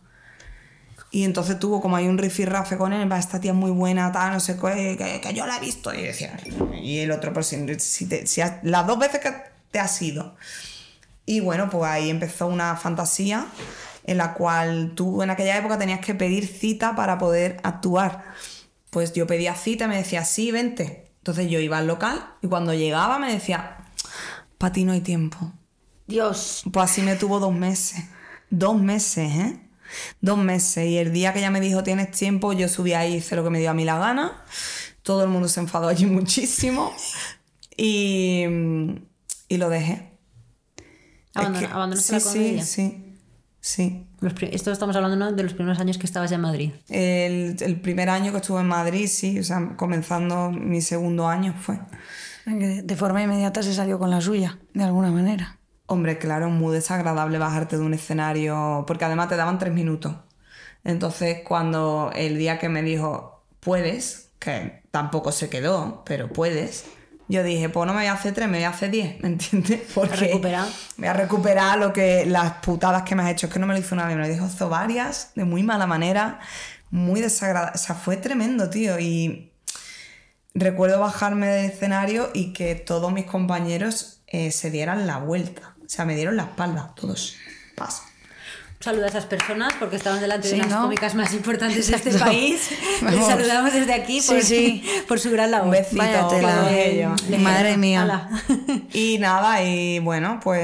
[1.14, 4.12] Y entonces tuvo como hay un rifirrafe con él, va, esta tía es muy buena,
[4.14, 5.94] tal, no sé qué, que, que yo la he visto.
[5.94, 6.38] Y decía,
[6.82, 9.34] y el otro, pero si, si te- si has- las dos veces que
[9.72, 10.36] te has ido.
[11.26, 13.46] Y bueno, pues ahí empezó una fantasía
[14.06, 18.24] en la cual tú en aquella época tenías que pedir cita para poder actuar.
[18.90, 21.12] Pues yo pedía cita y me decía, sí, vente.
[21.18, 23.78] Entonces yo iba al local y cuando llegaba me decía,
[24.58, 25.52] para ti no hay tiempo.
[26.08, 26.64] Dios.
[26.72, 28.04] Pues así me tuvo dos meses.
[28.50, 29.60] Dos meses, ¿eh?
[30.22, 30.88] Dos meses.
[30.88, 33.50] Y el día que ella me dijo, tienes tiempo, yo subí ahí, hice lo que
[33.50, 34.44] me dio a mí la gana.
[35.04, 36.94] Todo el mundo se enfadó allí muchísimo.
[37.78, 38.44] Y,
[39.48, 40.12] y lo dejé.
[41.34, 42.66] Es Abandona- que- abandonaste sí, la comedia.
[42.66, 43.18] Sí,
[43.60, 44.08] sí,
[44.52, 45.32] esto estamos hablando ¿no?
[45.32, 46.72] de los primeros años que estabas ya en Madrid.
[46.90, 51.56] El, el primer año que estuve en Madrid, sí, o sea, comenzando mi segundo año
[51.60, 51.80] fue.
[52.46, 55.58] De forma inmediata se salió con la suya, de alguna manera.
[55.92, 60.16] Hombre, claro, es muy desagradable bajarte de un escenario, porque además te daban tres minutos.
[60.86, 66.86] Entonces, cuando el día que me dijo, puedes, que tampoco se quedó, pero puedes,
[67.28, 69.28] yo dije, pues no me voy a hacer tres, me voy a hacer diez, ¿me
[69.28, 69.82] entiendes?
[69.94, 70.66] Porque recuperar.
[70.96, 73.48] voy a recuperar lo que, las putadas que me has hecho.
[73.48, 75.88] Es que no me lo hizo nadie, me lo dijo hizo varias, de muy mala
[75.88, 76.40] manera,
[76.90, 77.74] muy desagradable.
[77.76, 78.98] O sea, fue tremendo, tío.
[78.98, 79.52] Y
[80.54, 85.76] recuerdo bajarme del escenario y que todos mis compañeros eh, se dieran la vuelta.
[85.92, 87.36] O sea, me dieron la espalda, todos.
[87.76, 88.04] Pasa.
[88.78, 90.84] Un saludo a esas personas porque estaban delante Sí, de las ¿no?
[90.84, 92.70] cómicas más importantes de este país.
[93.02, 95.04] Les saludamos desde aquí por, Sí, sí.
[95.10, 95.66] por su gran labor.
[95.66, 98.30] Un besito Vaya Madre mía.
[98.94, 100.62] Y nada, y bueno, pues,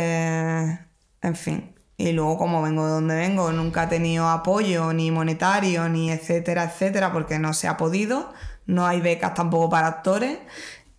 [1.22, 1.76] en fin.
[1.98, 6.64] Y luego, como vengo de donde vengo, nunca he tenido apoyo, ni monetario, ni etcétera,
[6.64, 8.32] etcétera, porque no se ha podido.
[8.66, 10.38] No hay becas tampoco para actores.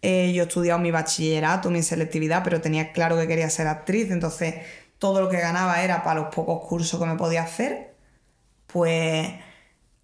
[0.03, 4.11] Eh, yo he estudiado mi bachillerato, mi selectividad, pero tenía claro que quería ser actriz,
[4.11, 4.55] entonces
[4.99, 7.95] todo lo que ganaba era para los pocos cursos que me podía hacer.
[8.67, 9.29] Pues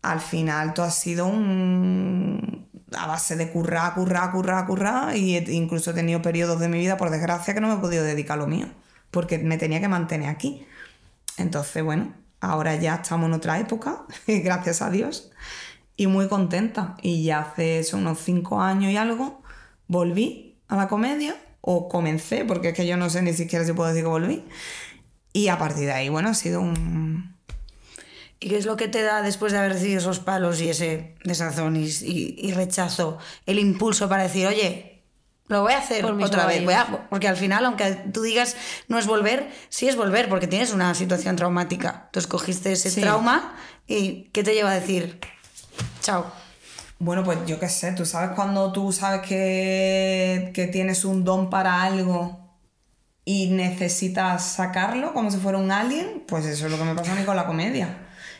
[0.02, 2.68] al final todo ha sido un...
[2.96, 6.96] a base de currar, currar, currar, currar, y incluso he tenido periodos de mi vida,
[6.96, 8.68] por desgracia, que no me he podido dedicar a lo mío,
[9.10, 10.66] porque me tenía que mantener aquí.
[11.38, 15.32] Entonces, bueno, ahora ya estamos en otra época, gracias a Dios,
[15.96, 16.96] y muy contenta.
[17.02, 19.42] Y ya hace eso, unos cinco años y algo,
[19.88, 23.72] volví a la comedia, o comencé, porque es que yo no sé ni siquiera si
[23.72, 24.44] puedo decir que volví.
[25.32, 27.34] Y a partir de ahí, bueno, ha sido un...
[28.40, 31.14] ¿Y qué es lo que te da después de haber recibido esos palos y ese
[31.24, 33.16] desazón y, y- y rechazo,
[33.46, 35.02] el impulso para decir, oye,
[35.48, 36.62] lo voy a hacer otra vez?
[36.64, 37.06] voy a-".
[37.08, 38.56] porque al final, aunque tú digas
[38.88, 42.10] no es volver, sí es volver, porque tienes una situación traumática.
[42.12, 43.00] Tú escogiste ese Sí.
[43.00, 45.18] trauma y ¿qué te lleva a decir?
[46.02, 46.30] Chao.
[46.98, 51.50] Bueno, pues yo qué sé, tú sabes cuando tú sabes que, que tienes un don
[51.50, 52.40] para algo
[53.24, 57.12] y necesitas sacarlo como si fuera un alien, pues eso es lo que me pasa
[57.12, 57.98] a mí con la comedia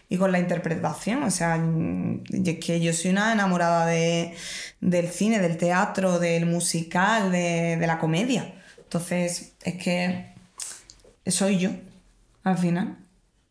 [0.08, 1.22] y con la interpretación.
[1.24, 4.34] O sea, mm, es que yo soy una enamorada de,
[4.80, 8.54] del cine, del teatro, del musical, de, de la comedia.
[8.78, 10.34] Entonces, es que
[11.26, 11.70] soy yo,
[12.44, 12.98] al final.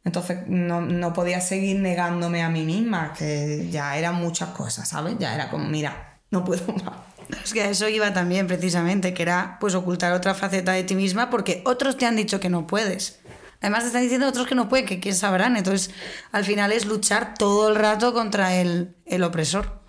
[0.05, 5.15] Entonces no, no podía seguir negándome a mí misma, que ya eran muchas cosas, ¿sabes?
[5.17, 6.95] Ya era como, mira, no puedo más.
[7.43, 10.93] Es que a eso iba también precisamente, que era pues ocultar otra faceta de ti
[10.95, 13.19] misma porque otros te han dicho que no puedes.
[13.61, 15.55] Además te están diciendo otros que no pueden, que quién sabrán.
[15.55, 15.89] Entonces,
[16.33, 19.79] al final es luchar todo el rato contra el, el opresor.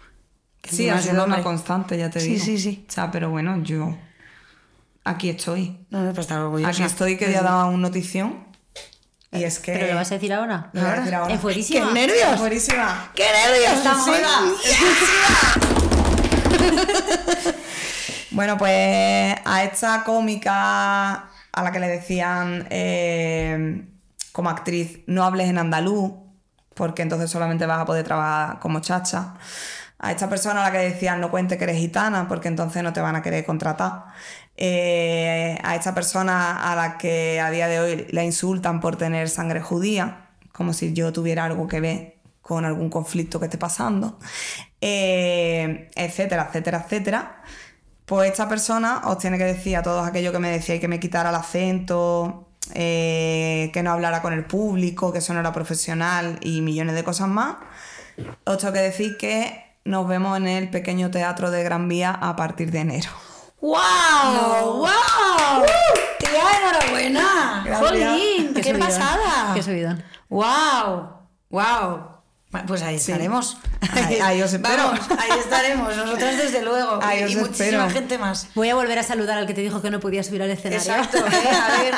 [0.62, 2.44] Sí, ha sido una constante, ya te Sí, digo.
[2.44, 2.86] sí, sí.
[2.88, 3.98] O sea, pero bueno, yo
[5.02, 5.84] aquí estoy.
[5.90, 6.70] No, no, pero estar orgullosa.
[6.70, 8.43] Aquí estoy que ya daba un notición.
[9.34, 9.72] Y es que...
[9.72, 10.70] ¿Pero lo vas a decir ahora?
[10.72, 11.34] Lo voy a decir ahora.
[11.34, 11.88] ¿En fuerísima?
[11.88, 12.38] ¡Qué nervios!
[12.38, 13.10] Buenísima.
[13.14, 13.72] ¡Qué nervios!
[13.72, 14.08] Estamos
[18.30, 23.86] Bueno, pues a esta cómica a la que le decían eh,
[24.32, 26.12] como actriz, no hables en andaluz,
[26.74, 29.34] porque entonces solamente vas a poder trabajar como chacha.
[29.98, 32.82] A esta persona a la que le decían, no cuente que eres gitana, porque entonces
[32.82, 34.06] no te van a querer contratar.
[34.56, 39.28] Eh, a esta persona a la que a día de hoy la insultan por tener
[39.28, 44.18] sangre judía, como si yo tuviera algo que ver con algún conflicto que esté pasando,
[44.80, 47.42] eh, etcétera, etcétera, etcétera.
[48.04, 51.00] Pues esta persona os tiene que decir a todos aquellos que me decíais que me
[51.00, 56.38] quitara el acento, eh, que no hablara con el público, que eso no era profesional
[56.42, 57.56] y millones de cosas más.
[58.44, 62.36] Os tengo que decir que nos vemos en el pequeño teatro de Gran Vía a
[62.36, 63.10] partir de enero.
[63.64, 64.76] ¡Wow!
[64.76, 65.64] ¡Wow!
[66.18, 67.64] ¡Tía, enhorabuena!
[67.78, 68.52] ¡Jolín!
[68.52, 69.54] ¡Qué, pasada!
[69.54, 70.04] Qué subidón.
[70.28, 71.08] ¡Wow!
[71.48, 72.14] ¡Wow!
[72.66, 73.56] Pues ahí estaremos.
[73.90, 74.76] Ahí- ahí os espero.
[74.88, 75.96] Vamos, ahí estaremos.
[75.96, 77.00] Nosotras desde luego.
[77.02, 77.90] Ahí y os y muchísima espero.
[77.90, 78.48] gente más.
[78.54, 80.78] Voy a volver a saludar al que te dijo que no podía subir al escenario.
[80.78, 81.18] Exacto.
[81.26, 81.48] ¿eh?
[81.50, 81.94] A, ver,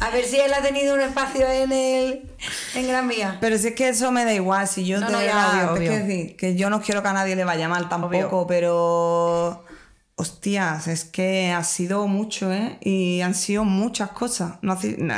[0.00, 2.30] a ver si él ha tenido un espacio en el
[2.74, 3.38] en Gran Vía.
[3.40, 5.72] Pero si es que eso me da igual, si yo No, de no, ya, obvio,
[5.74, 8.46] te quiero decir que yo no quiero que a nadie le vaya mal tampoco, Obvio.
[8.46, 9.64] pero
[10.16, 12.78] hostias, es que ha sido mucho, ¿eh?
[12.80, 14.58] Y han sido muchas cosas.
[14.62, 15.14] No, ha sido- no,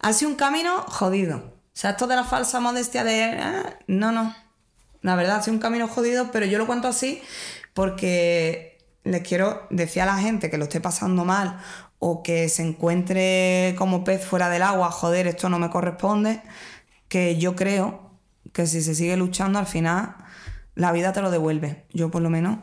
[0.00, 1.36] ha sido un camino jodido.
[1.38, 3.24] O sea, esto de la falsa modestia de...
[3.24, 4.34] ah, no, no.
[5.02, 7.22] La verdad, ha sido un camino jodido, pero yo lo cuento así
[7.74, 11.60] porque les quiero decir a la gente que lo esté pasando mal
[11.98, 16.42] o que se encuentre como pez fuera del agua, joder, esto no me corresponde,
[17.08, 18.18] que yo creo
[18.52, 20.16] que si se sigue luchando al final
[20.74, 21.84] la vida te lo devuelve.
[21.92, 22.58] Yo por lo menos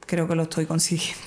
[0.00, 1.22] creo que lo estoy consiguiendo.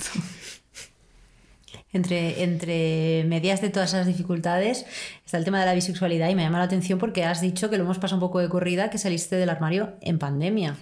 [1.91, 4.85] Entre, entre medias de todas esas dificultades
[5.25, 7.77] está el tema de la bisexualidad y me llama la atención porque has dicho que
[7.77, 10.77] lo hemos pasado un poco de corrida, que saliste del armario en pandemia.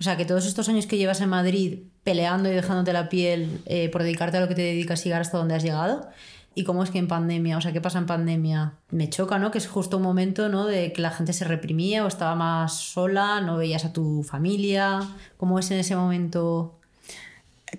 [0.00, 3.60] O sea, que todos estos años que llevas en Madrid peleando y dejándote la piel
[3.66, 6.08] eh, por dedicarte a lo que te dedicas y llegar hasta donde has llegado.
[6.54, 7.56] ¿Y cómo es que en pandemia?
[7.56, 8.74] O sea, ¿qué pasa en pandemia?
[8.90, 9.52] Me choca, ¿no?
[9.52, 10.66] Que es justo un momento, ¿no?
[10.66, 15.00] De que la gente se reprimía o estaba más sola, no veías a tu familia.
[15.36, 16.80] ¿Cómo es en ese momento?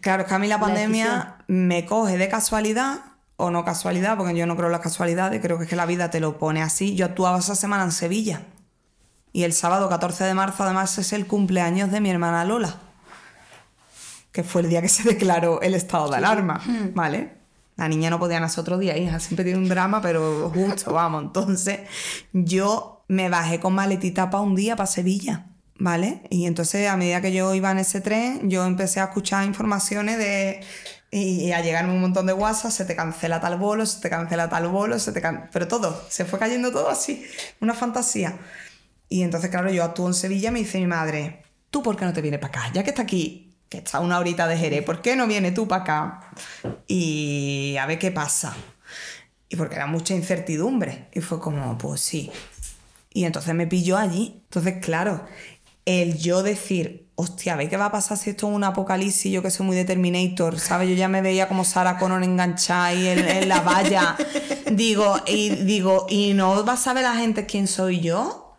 [0.02, 3.00] Claro, es que a mí la La pandemia me coge de casualidad
[3.38, 5.86] o no casualidad, porque yo no creo en las casualidades, creo que es que la
[5.86, 6.96] vida te lo pone así.
[6.96, 8.42] Yo actuaba esa semana en Sevilla
[9.32, 12.76] y el sábado 14 de marzo además es el cumpleaños de mi hermana Lola,
[14.32, 16.62] que fue el día que se declaró el estado de alarma,
[16.94, 17.38] ¿vale?
[17.78, 21.24] La niña no podía nacer otro día, hija, siempre tiene un drama, pero justo, vamos.
[21.24, 21.80] Entonces,
[22.34, 25.46] yo me bajé con maletita para un día para Sevilla,
[25.80, 26.22] ¿vale?
[26.30, 30.18] Y entonces, a medida que yo iba en ese tren, yo empecé a escuchar informaciones
[30.18, 30.62] de.
[31.12, 34.48] Y a llegarme un montón de WhatsApp, se te cancela tal bolo, se te cancela
[34.48, 35.50] tal bolo, se te can...
[35.52, 37.26] Pero todo, se fue cayendo todo así,
[37.62, 38.38] una fantasía.
[39.08, 42.14] Y entonces, claro, yo actúo en Sevilla, me dice mi madre, ¿tú por qué no
[42.14, 42.74] te vienes para acá?
[42.74, 45.68] Ya que está aquí, que está una horita de Jerez, ¿por qué no vienes tú
[45.68, 46.32] para acá?
[46.86, 48.56] Y a ver qué pasa.
[49.50, 51.08] Y porque era mucha incertidumbre.
[51.12, 52.32] Y fue como, pues sí.
[53.12, 54.44] Y entonces me pilló allí.
[54.44, 55.26] Entonces, claro,
[55.90, 59.32] el yo decir, hostia, ¿veis qué va a pasar si esto es un apocalipsis?
[59.32, 60.88] Yo que soy muy de Terminator, ¿sabes?
[60.88, 64.16] Yo ya me veía como Sarah Connor enganchada ahí en, la valla.
[64.72, 68.56] digo, y digo, ¿y no va a saber la gente quién soy yo?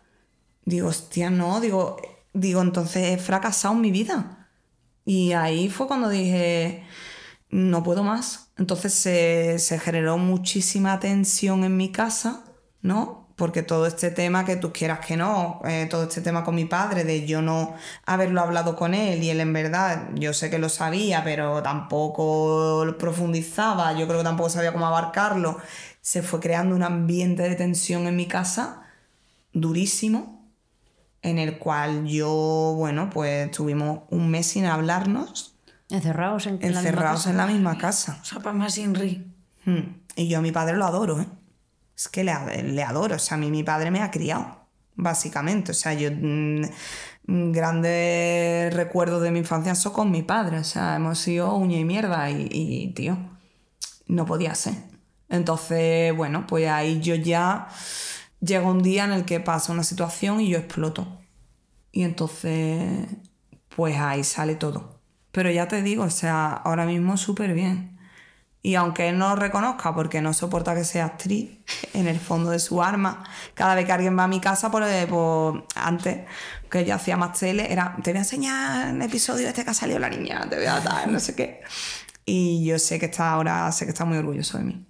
[0.65, 2.01] Digo, hostia, no, digo,
[2.33, 4.49] digo, entonces he fracasado en mi vida.
[5.05, 6.83] Y ahí fue cuando dije,
[7.49, 8.51] no puedo más.
[8.57, 12.43] Entonces se, se generó muchísima tensión en mi casa,
[12.81, 13.20] ¿no?
[13.41, 16.65] Porque todo este tema, que tú quieras que no, eh, todo este tema con mi
[16.65, 17.73] padre, de yo no
[18.05, 22.83] haberlo hablado con él y él en verdad, yo sé que lo sabía, pero tampoco
[22.85, 25.57] lo profundizaba, yo creo que tampoco sabía cómo abarcarlo,
[26.01, 28.83] se fue creando un ambiente de tensión en mi casa
[29.53, 30.47] durísimo,
[31.23, 35.55] en el cual yo, bueno, pues tuvimos un mes sin hablarnos,
[35.89, 37.29] Encerrados en, en la misma encerrados casa.
[37.31, 38.19] en la misma casa.
[38.23, 39.33] Sapa más Inri.
[39.65, 39.95] Hmm.
[40.15, 41.27] Y yo a mi padre lo adoro, ¿eh?
[42.01, 43.15] Es que le, ad- le adoro.
[43.15, 45.71] O sea, a mí mi padre me ha criado, básicamente.
[45.71, 46.61] O sea, yo mm,
[47.27, 50.59] mm, grandes recuerdos de mi infancia son con mi padre.
[50.59, 53.17] O sea, hemos sido uña y mierda y, y, tío,
[54.07, 54.75] no podía ser.
[55.29, 57.67] Entonces, bueno, pues ahí yo ya
[58.41, 61.19] llega un día en el que pasa una situación y yo exploto.
[61.91, 63.07] Y entonces,
[63.75, 65.01] pues ahí sale todo.
[65.31, 67.90] Pero ya te digo, o sea, ahora mismo súper bien.
[68.63, 71.59] Y aunque él no reconozca porque no soporta que sea actriz,
[71.93, 73.23] en el fondo de su alma,
[73.55, 76.27] cada vez que alguien va a mi casa, por, por- antes
[76.69, 79.73] que yo hacía más tele, era, te voy a enseñar el episodio este que ha
[79.73, 81.61] salido la niña, te voy a dar, no sé qué.
[82.25, 84.87] Y yo sé que está ahora, sé que está muy orgulloso de mí.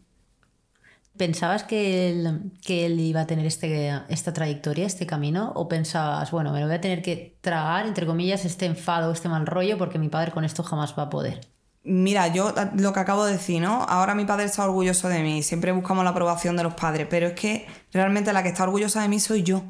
[1.17, 5.51] ¿Pensabas que él, que él iba a tener este, esta trayectoria, este camino?
[5.55, 9.27] ¿O pensabas, bueno, me lo voy a tener que tragar, entre comillas, este enfado, este
[9.29, 11.41] mal rollo, porque mi padre con esto jamás va a poder?
[11.83, 13.83] Mira, yo lo que acabo de decir, ¿no?
[13.83, 17.27] Ahora mi padre está orgulloso de mí, siempre buscamos la aprobación de los padres, pero
[17.27, 19.63] es que realmente la que está orgullosa de mí soy yo.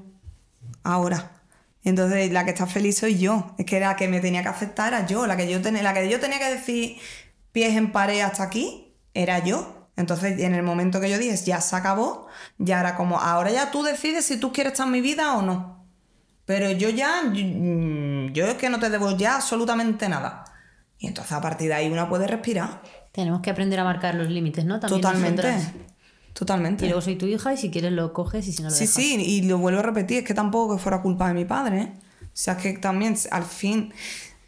[0.84, 1.38] Ahora.
[1.84, 3.56] Entonces, la que está feliz soy yo.
[3.58, 5.26] Es que la que me tenía que aceptar era yo.
[5.26, 6.98] La que yo, tenía, la que yo tenía que decir
[7.52, 9.90] pies en pared hasta aquí, era yo.
[9.96, 13.72] Entonces, en el momento que yo dije, ya se acabó, ya era como, ahora ya
[13.72, 15.86] tú decides si tú quieres estar en mi vida o no.
[16.46, 17.44] Pero yo ya, yo,
[18.34, 20.46] yo es que no te debo ya absolutamente nada.
[21.02, 22.82] Y entonces a partir de ahí una puede respirar.
[23.12, 24.80] Tenemos que aprender a marcar los límites, ¿no?
[24.80, 25.42] También Totalmente.
[25.44, 25.74] nosotras.
[26.34, 26.86] Totalmente.
[26.86, 28.82] Y luego soy tu hija y si quieres lo coges y si no lo Sí,
[28.86, 28.96] dejas.
[28.96, 31.82] sí, y lo vuelvo a repetir, es que tampoco que fuera culpa de mi padre.
[31.82, 31.94] ¿eh?
[32.24, 33.94] O sea, es que también al fin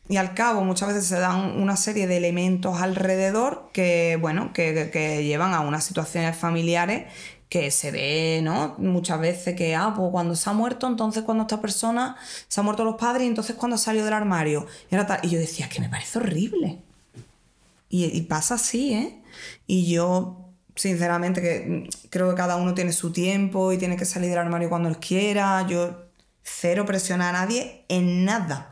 [0.08, 4.74] y al cabo muchas veces se dan una serie de elementos alrededor que, bueno, que,
[4.74, 7.06] que- que llevan a unas situaciones familiares
[7.50, 8.76] que se ve, ¿no?
[8.78, 12.16] Muchas veces que, ah, pues cuando se ha muerto, entonces cuando esta persona
[12.48, 14.66] se han muerto los padres y entonces cuando salió del armario.
[14.90, 16.80] Y, yo decía, es que me parece horrible.
[17.90, 19.22] Y, y pasa así, ¿eh?
[19.68, 24.06] Y yo, sinceramente, que mm, creo que cada uno tiene su tiempo y tiene que
[24.06, 25.68] salir del armario cuando él quiera.
[25.68, 26.08] Yo
[26.42, 28.70] cero presiona a nadie en nada.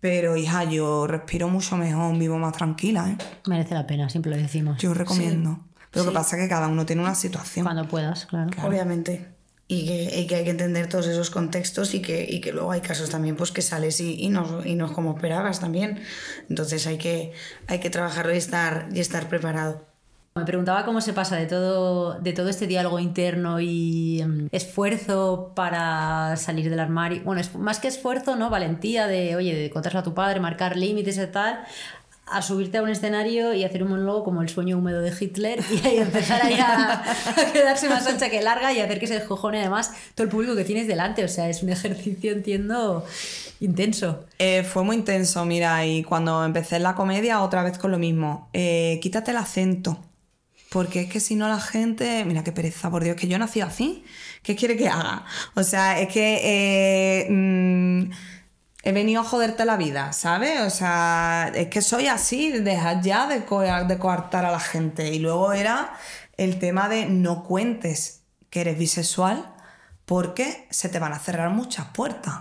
[0.00, 3.16] Pero, hija, yo respiro mucho mejor, vivo más tranquila, ¿eh?
[3.46, 4.78] Merece la pena, siempre lo decimos.
[4.78, 5.60] Yo recomiendo.
[5.94, 7.64] Pero lo que pasa es que cada uno tiene una situación.
[7.64, 8.50] Cuando puedas, claro.
[8.62, 9.28] Obviamente.
[9.66, 12.70] Y que, y que hay que entender todos esos contextos y que, y que luego
[12.72, 16.02] hay casos también pues que sales y, y, no, y no es como esperabas también.
[16.50, 17.32] Entonces hay que,
[17.66, 19.94] hay que trabajarlo y estar, y estar preparado.
[20.36, 25.52] Me preguntaba cómo se pasa de todo, de todo este diálogo interno y mm, esfuerzo
[25.54, 27.22] para salir del armario.
[27.24, 28.50] Bueno, es, más que esfuerzo, ¿no?
[28.50, 31.60] Valentía de, oye, de contárselo a tu padre, marcar límites y tal,
[32.26, 35.60] a subirte a un escenario y hacer un monólogo como el sueño húmedo de Hitler
[35.70, 37.02] y ahí empezar ahí a,
[37.52, 40.64] quedarse más ancha que larga y hacer que se descojone además todo el público que
[40.64, 41.24] tienes delante.
[41.24, 43.04] O sea, es un ejercicio, entiendo,
[43.60, 44.24] intenso.
[44.38, 48.48] Eh, fue muy intenso, mira, y cuando empecé la comedia, otra vez con lo mismo.
[48.52, 49.98] Eh, quítate el acento.
[50.70, 53.60] Porque es que si no la gente, mira qué pereza, por Dios, que yo nací
[53.60, 54.02] así.
[54.42, 55.24] ¿Qué quiere que haga?
[55.54, 58.10] O sea, es que eh, mm,
[58.84, 60.60] he venido a joderte la vida, ¿sabes?
[60.60, 65.12] O sea, es que soy así, dejad ya de, co- de coartar a la gente.
[65.12, 65.94] Y luego era
[66.36, 69.52] el tema de no cuentes que eres bisexual
[70.04, 72.34] porque se te van a cerrar muchas puertas.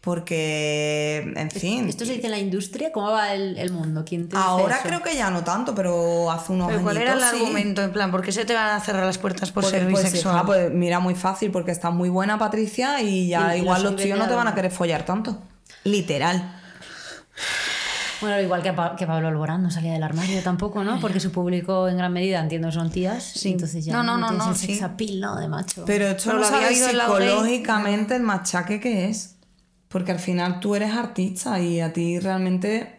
[0.00, 1.88] Porque, en fin.
[1.88, 2.92] ¿Esto se dice en la industria?
[2.92, 4.04] ¿Cómo va el, el mundo?
[4.06, 4.84] ¿Quién te dice Ahora eso?
[4.88, 7.26] creo que ya no tanto, pero hace unos Pero ¿cuál era el sí.
[7.42, 7.82] argumento?
[7.82, 10.04] En plan, ¿por qué se te van a cerrar las puertas por Porque, ser pues,
[10.04, 10.36] bisexual?
[10.36, 13.92] hija, pues, mira, muy fácil, porque estás muy buena, Patricia, y ya Y igual los
[13.94, 15.42] los tíos no te van a querer follar tanto.
[15.84, 16.52] Literal.
[18.20, 20.98] Bueno, igual que, Pa- que Pablo Alborán no salía del armario tampoco, ¿no?
[21.00, 23.22] Porque su público en gran medida, entiendo, son tías.
[23.22, 23.52] Sí.
[23.52, 24.82] Entonces ya No, no, no, no, sex sí.
[24.84, 25.36] appeal, ¿no?
[25.36, 25.84] De macho.
[25.86, 26.74] Pero esto no lo gay.
[26.74, 29.36] psicológicamente el machaque que es.
[29.88, 32.96] Porque al final tú eres artista y a ti realmente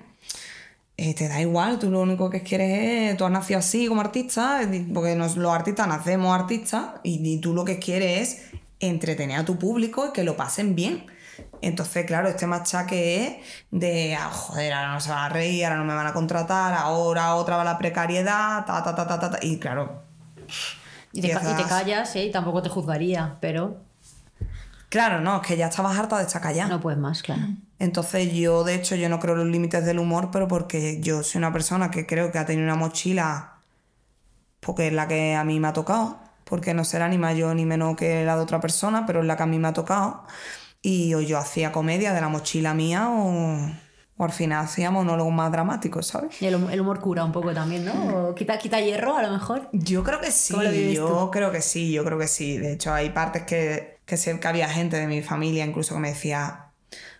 [0.97, 1.79] eh, te da igual.
[1.79, 3.17] Tú lo único que quieres es.
[3.17, 4.61] Tú has nacido así como artista,
[4.93, 8.41] porque nos- los artistas nacemos artistas y, y tú lo que quieres es
[8.79, 11.05] entretener a tu público y que lo pasen bien.
[11.61, 15.77] Entonces, claro, este machaque es de, ah, joder, ahora no se van a reír, ahora
[15.77, 19.31] no me van a contratar, ahora otra va la precariedad, ta, ta, ta, ta, ta,
[19.31, 19.39] ta.
[19.41, 20.03] Y claro,
[21.11, 22.25] Y te, y te callas, ¿eh?
[22.25, 23.77] Y tampoco te juzgaría, pero
[24.89, 26.69] Claro, no, es que ya estabas harta de estar callada.
[26.69, 27.41] no puedes más, claro.
[27.79, 31.23] Entonces yo, de hecho, yo no creo en los límites del humor, pero porque yo
[31.23, 33.57] soy una persona que creo que ha tenido una mochila,
[34.61, 37.65] porque es la que a mí me ha tocado, porque no será ni mayor ni
[37.65, 40.23] menos que la de otra persona, pero es la que a mí me ha tocado.
[40.81, 43.57] Y o yo hacía comedia de la mochila mía o,
[44.17, 46.41] o al final hacía monólogos más dramáticos, ¿sabes?
[46.41, 48.29] Y el, el humor cura un poco también, ¿no?
[48.29, 49.69] O quita, quita hierro, a lo mejor.
[49.73, 52.57] Yo creo que sí, ¿Cómo lo vives yo creo que sí, yo creo que sí.
[52.57, 55.99] De hecho, hay partes que, que sé que había gente de mi familia incluso que
[56.01, 56.71] me decía,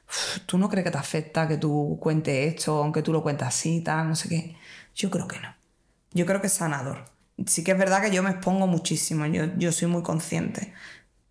[0.10, 3.50] "Uf, ¿tú no crees que te afecta que tú cuentes esto, aunque tú lo cuentas
[3.50, 4.56] así, tal, no sé qué?
[4.96, 5.56] Yo creo que no.
[6.14, 7.06] Yo creo que es sanador.
[7.46, 10.74] Sí que es verdad que yo me expongo muchísimo, yo, yo soy muy consciente,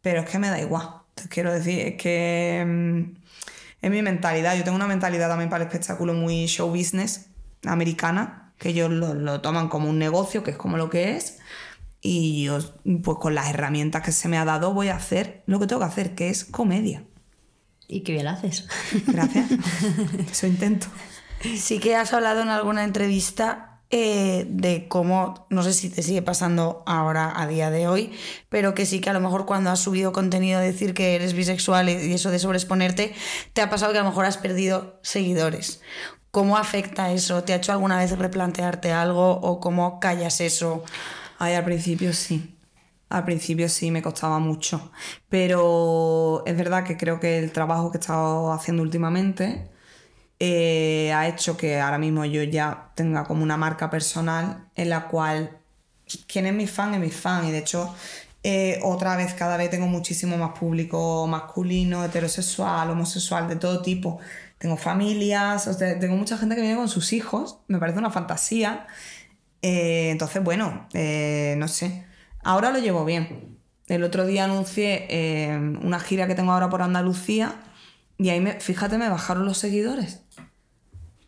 [0.03, 0.89] pero es que me da igual.
[1.17, 3.17] Te quiero decir, es que mm,
[3.83, 4.57] es mi mentalidad.
[4.57, 7.27] Yo tengo una mentalidad también para el espectáculo muy show business
[7.65, 11.39] americana, que ellos lo, lo toman como un negocio, que es como lo que es.
[12.03, 12.59] Y yo,
[13.03, 15.81] pues con las herramientas que se me ha dado, voy a hacer lo que tengo
[15.81, 17.03] que hacer, que es comedia.
[17.89, 18.69] Y qué bien lo haces.
[19.07, 19.51] Gracias.
[20.31, 20.87] Eso intento.
[21.57, 26.21] Sí que has hablado en alguna entrevista eh, de cómo, no sé si te sigue
[26.21, 28.13] pasando ahora a día de hoy,
[28.49, 31.89] pero que sí que a lo mejor cuando has subido contenido decir que eres bisexual
[31.89, 33.15] y eso de sobreexponerte,
[33.53, 35.81] te ha pasado que a lo mejor has perdido seguidores.
[36.33, 37.45] ¿Cómo afecta eso?
[37.45, 40.85] ¿Te ha hecho alguna vez replantearte algo o cómo callas eso?
[41.39, 42.59] Ay, al principio sí.
[43.09, 44.91] Al principio sí me costaba mucho.
[45.29, 49.71] Pero es verdad que creo que el trabajo que he estado haciendo últimamente
[50.39, 55.09] eh, ha hecho que ahora mismo yo ya tenga como una marca personal en la
[55.09, 55.59] cual
[56.27, 57.47] quien es mi fan es mi fan.
[57.47, 57.95] Y de hecho,
[58.43, 64.19] eh, otra vez, cada vez tengo muchísimo más público masculino, heterosexual, homosexual, de todo tipo.
[64.59, 67.59] Tengo familias, tengo mucha gente que viene con sus hijos.
[67.69, 68.87] Me parece una fantasía.
[69.63, 72.05] Eh, entonces, bueno, no sé.
[72.45, 73.59] Ahora lo llevo bien.
[73.89, 75.07] El otro día anuncié
[75.83, 77.55] una gira que tengo ahora por Andalucía
[78.19, 80.23] y ahí, fíjate, me bajaron los seguidores.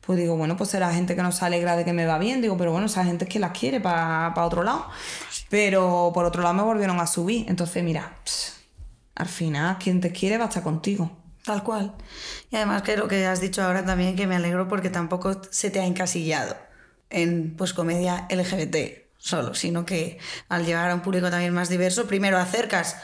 [0.08, 2.40] Pues digo, bueno, pues será gente que no se alegra de que me va bien.
[2.40, 4.86] Digo, pero bueno, esa gente es que las quiere para otro lado.
[5.50, 7.44] Pero por otro lado me volvieron a subir.
[7.46, 8.54] Entonces, mira, ps,
[9.16, 11.10] al final, quien te quiere va a estar contigo.
[11.44, 11.94] Tal cual.
[12.50, 15.68] Y además que lo que has dicho ahora también, que me alegro porque tampoco se
[15.68, 16.56] te ha encasillado
[17.10, 22.06] en pues comedia LGBT solo, sino que al llegar a un público también más diverso,
[22.06, 22.96] primero acercas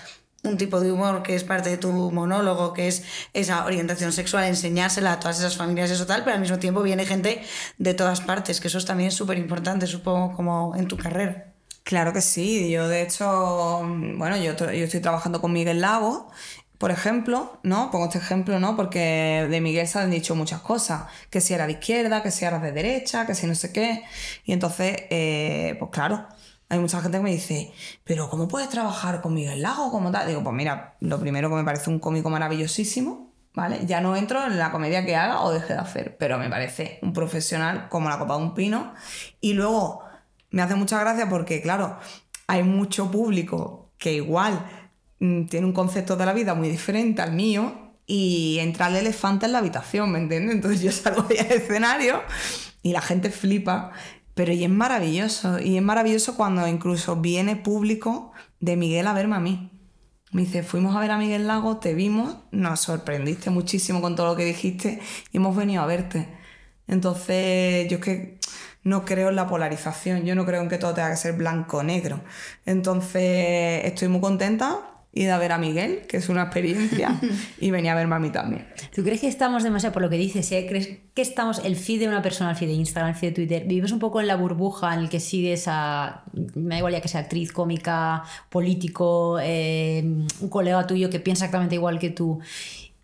[0.45, 4.45] un tipo de humor que es parte de tu monólogo, que es esa orientación sexual,
[4.45, 7.43] enseñársela a todas esas familias, eso tal, pero al mismo tiempo viene gente
[7.79, 11.55] de todas partes, que eso es también súper importante, supongo, como en tu carrera.
[11.83, 12.71] Claro que sí.
[12.71, 13.83] Yo, de hecho,
[14.17, 16.31] bueno, yo, yo estoy trabajando con Miguel Lago,
[16.79, 17.91] por ejemplo, ¿no?
[17.91, 18.75] Pongo este ejemplo, ¿no?
[18.77, 21.05] Porque de Miguel se han dicho muchas cosas.
[21.31, 24.03] Que si era de izquierda, que si era de derecha, que si no sé qué.
[24.45, 26.27] Y entonces, eh, pues claro,
[26.75, 27.73] hay mucha gente que me dice,
[28.05, 29.91] pero ¿cómo puedes trabajar con Miguel Lago?
[29.91, 30.27] ¿Cómo tal?
[30.27, 33.33] Digo, pues mira, lo primero que me parece un cómico maravillosísimo.
[33.57, 33.87] ¿Vale?
[33.87, 36.99] Ya no entro en la comedia que haga o deje de hacer, pero me parece
[37.03, 38.95] un profesional como la copa de un pino.
[39.41, 40.03] Y luego
[40.51, 41.97] me hace mucha gracia porque, claro,
[42.49, 44.67] hay mucho público que igual
[45.21, 49.47] mm, tiene un concepto de la vida muy diferente al mío y entra el elefante
[49.47, 50.57] en la habitación, ¿me entiendes?
[50.57, 52.23] Entonces yo salgo ahí al escenario
[52.83, 53.93] y la gente flipa,
[54.35, 59.37] pero y es maravilloso, y es maravilloso cuando incluso viene público de Miguel a verme
[59.37, 59.71] a mí.
[60.33, 64.27] Me dice, fuimos a ver a Miguel Lago, te vimos, nos sorprendiste muchísimo con todo
[64.27, 65.01] lo que dijiste
[65.33, 66.29] y hemos venido a verte.
[66.89, 68.39] Entonces, yo es que
[68.83, 71.79] no creo en la polarización, yo no creo en que todo tenga que ser blanco
[71.79, 72.21] o negro.
[72.67, 77.21] Entonces, estoy muy contenta y de a ver a Miguel, que es una experiencia,
[77.61, 78.67] y venía a verme a mí también.
[78.95, 80.67] ¿Tú crees que estamos demasiado, por lo que dices, ¿eh?
[80.69, 83.35] crees que estamos, el feed de una persona, el feed de Instagram, el feed de
[83.35, 86.93] Twitter, vivimos un poco en la burbuja en el que sigues a, me da igual
[86.95, 90.03] ya que sea actriz, cómica, político, eh,
[90.41, 92.41] un colega tuyo que piensa exactamente igual que tú?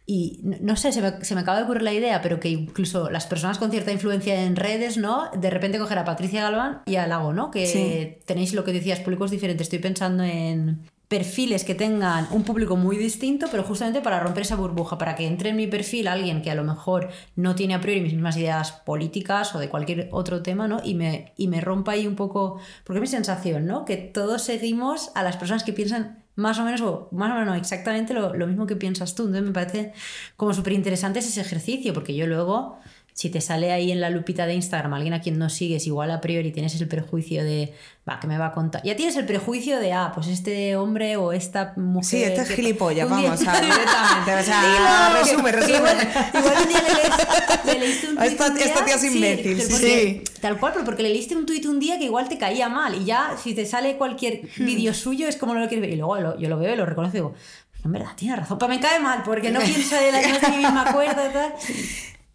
[0.07, 2.49] Y no, no sé, se me, se me acaba de ocurrir la idea, pero que
[2.49, 5.31] incluso las personas con cierta influencia en redes, ¿no?
[5.39, 7.53] De repente coger a Patricia Galván y a Lago, ¿no?
[7.53, 8.19] Que Sí.
[8.27, 9.67] tenéis lo que decías, públicos diferentes.
[9.67, 10.81] Estoy pensando en
[11.11, 15.27] perfiles que tengan un público muy distinto, pero justamente para romper esa burbuja, para que
[15.27, 18.37] entre en mi perfil alguien que a lo mejor no tiene a priori mis mismas
[18.37, 20.81] ideas políticas o de cualquier otro tema, ¿no?
[20.85, 23.85] Y me, y me rompa ahí un poco, porque mi sensación, ¿no?
[23.85, 27.49] Que todos seguimos a las personas que piensan más o menos, o más o menos
[27.49, 29.25] no, exactamente lo, lo mismo que piensas tú.
[29.25, 29.93] Entonces me parece
[30.37, 32.79] como súper interesante ese ejercicio, porque yo luego
[33.13, 36.11] si te sale ahí en la lupita de Instagram alguien a quien no sigues, igual
[36.11, 37.75] a priori tienes el prejuicio de,
[38.09, 38.83] va, que me va a contar.
[38.83, 42.05] Ya tienes el prejuicio de, ah, pues este hombre o esta mujer.
[42.09, 44.35] Sí, este es que- gilipollas, día- vamos, o sea, directamente.
[44.35, 45.77] O sea, Dilo, resume, resume.
[45.77, 48.95] Igual, igual un día le lees- le leíste un tuit Esta- un día, esta tía
[48.95, 52.05] es imbécil, sí, porque- Tal cual, pero porque le leíste un tuit un día que
[52.05, 54.65] igual te caía mal y ya si te sale cualquier Hmm.
[54.65, 55.91] vídeo suyo es como no lo quieres ver.
[55.95, 57.33] Y luego lo- yo lo veo y lo reconozco y digo,
[57.73, 58.59] "Pues en verdad, tiene razón.
[58.59, 61.53] Pero me cae mal porque no pienso de la no misma cuerda y tal.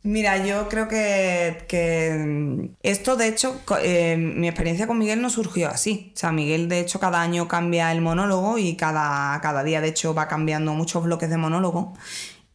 [0.06, 1.66] Mira, yo creo que,
[2.84, 6.12] esto, de hecho, eh, mi experiencia con Miguel no surgió así.
[6.14, 9.88] O sea, Miguel, de hecho, cada año cambia el monólogo y cada, cada día, de
[9.88, 11.93] hecho, va cambiando muchos bloques de monólogo.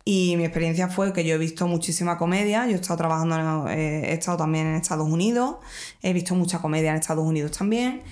[0.04, 2.66] Y mi experiencia fue que yo he visto muchísima comedia.
[2.66, 5.56] Yo he estado trabajando, eh, he estado también en Estados Unidos.
[6.02, 8.02] He visto mucha comedia en Estados Unidos también.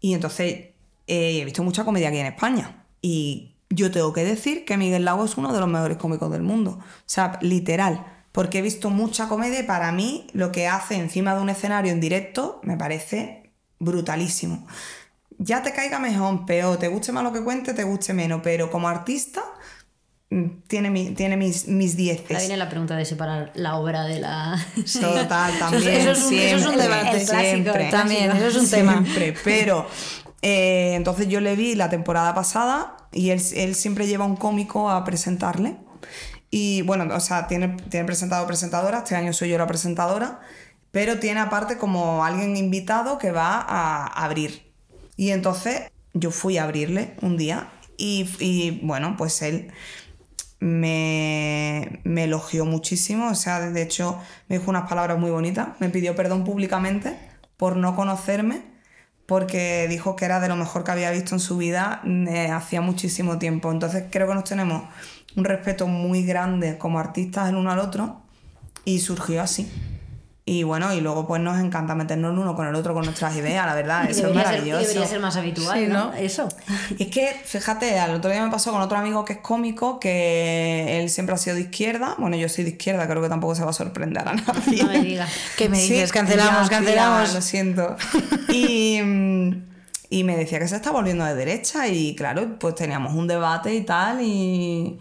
[0.00, 0.70] Y entonces
[1.06, 2.86] eh, he visto mucha comedia aquí en España.
[3.02, 6.42] Y yo tengo que decir que Miguel Lago es uno de los mejores cómicos del
[6.42, 6.78] mundo.
[6.80, 8.15] O sea, literal.
[8.36, 11.90] Porque he visto mucha comedia y para mí lo que hace encima de un escenario
[11.90, 14.66] en directo me parece brutalísimo.
[15.38, 18.70] Ya te caiga mejor, peor, te guste más lo que cuente, te guste menos, pero
[18.70, 19.42] como artista
[20.30, 22.38] mm, tiene, mi- tiene mis, mis dieces.
[22.38, 24.62] viene la pregunta de separar la obra de la.
[25.00, 25.94] Total, también.
[25.94, 27.20] eso es un- eso es un siempre, debate.
[27.22, 27.88] El clásico, siempre.
[27.90, 28.92] También, eso es un tema.
[29.02, 29.86] Siempre, pero
[30.42, 34.90] eh, entonces yo le vi la temporada pasada y él, él siempre lleva un cómico
[34.90, 35.76] a presentarle.
[36.50, 40.40] Y bueno, o sea, tiene, tiene presentado presentadora, este año soy yo la presentadora,
[40.90, 44.72] pero tiene aparte como alguien invitado que va a abrir.
[45.16, 49.72] Y entonces yo fui a abrirle un día y, y, bueno, pues él
[50.60, 54.18] me, me elogió muchísimo, o sea, de hecho
[54.48, 57.16] me dijo unas palabras muy bonitas, me pidió perdón públicamente
[57.56, 58.62] por no conocerme,
[59.26, 62.80] porque dijo que era de lo mejor que había visto en su vida eh, hacía
[62.80, 63.72] muchísimo tiempo.
[63.72, 64.84] Entonces creo que nos tenemos
[65.36, 68.22] un respeto muy grande como artistas el uno al otro
[68.84, 69.70] y surgió así.
[70.48, 73.34] Y bueno, y luego pues nos encanta meternos el uno con el otro con nuestras
[73.34, 74.80] ideas, la verdad, eso es ser, maravilloso.
[74.80, 76.04] debería ser más habitual, Sí, ¿no?
[76.04, 76.12] ¿no?
[76.14, 76.48] Eso.
[76.96, 79.98] Y es que, fíjate, al otro día me pasó con otro amigo que es cómico,
[79.98, 82.14] que él siempre ha sido de izquierda.
[82.18, 84.82] Bueno, yo soy de izquierda, creo que tampoco se va a sorprender a nadie.
[84.84, 85.28] No me digas.
[85.58, 86.12] ¿Qué me Sí, dices?
[86.12, 87.34] cancelamos, ya, cancelamos.
[87.34, 87.96] lo siento.
[88.52, 89.65] Y, mm,
[90.10, 93.74] y me decía que se está volviendo de derecha y claro, pues teníamos un debate
[93.74, 94.98] y tal y,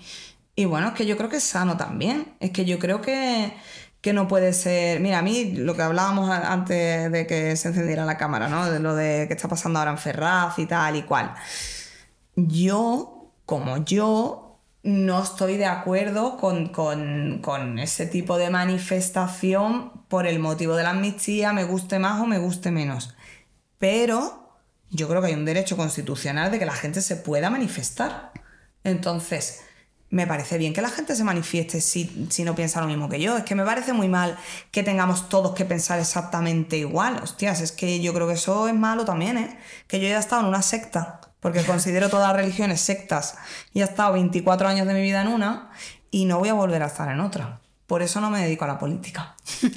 [0.56, 2.36] y bueno, es que yo creo que es sano también.
[2.39, 3.53] Es que yo creo que,
[4.01, 4.99] que no puede ser...
[5.01, 8.70] Mira, a mí lo que hablábamos antes de que se encendiera la cámara, ¿no?
[8.72, 11.34] De lo de que está pasando ahora en Ferraz y tal y cual.
[12.36, 20.28] Yo, como yo, no estoy de acuerdo con, con- con ese tipo de manifestación por
[20.28, 23.16] el motivo de la amnistía, me guste más o me guste menos.
[23.80, 24.45] Pero
[24.96, 28.32] yo creo que hay un derecho constitucional de que la gente se pueda manifestar.
[28.84, 29.62] Entonces,
[30.10, 33.20] me parece bien que la gente se manifieste si, si no piensa lo mismo que
[33.20, 33.38] yo.
[33.38, 34.38] Es que me parece muy mal
[34.72, 37.20] que tengamos todos que pensar exactamente igual.
[37.22, 39.60] Hostias, es que yo creo que eso es malo también, ¿eh?
[39.88, 43.36] Que yo ya he estado en una secta, porque considero todas las religiones sectas,
[43.74, 45.72] y he estado 24 años de mi vida en una,
[46.12, 47.60] y no voy a volver a estar en otra.
[47.88, 49.36] Por eso no me dedico a la política.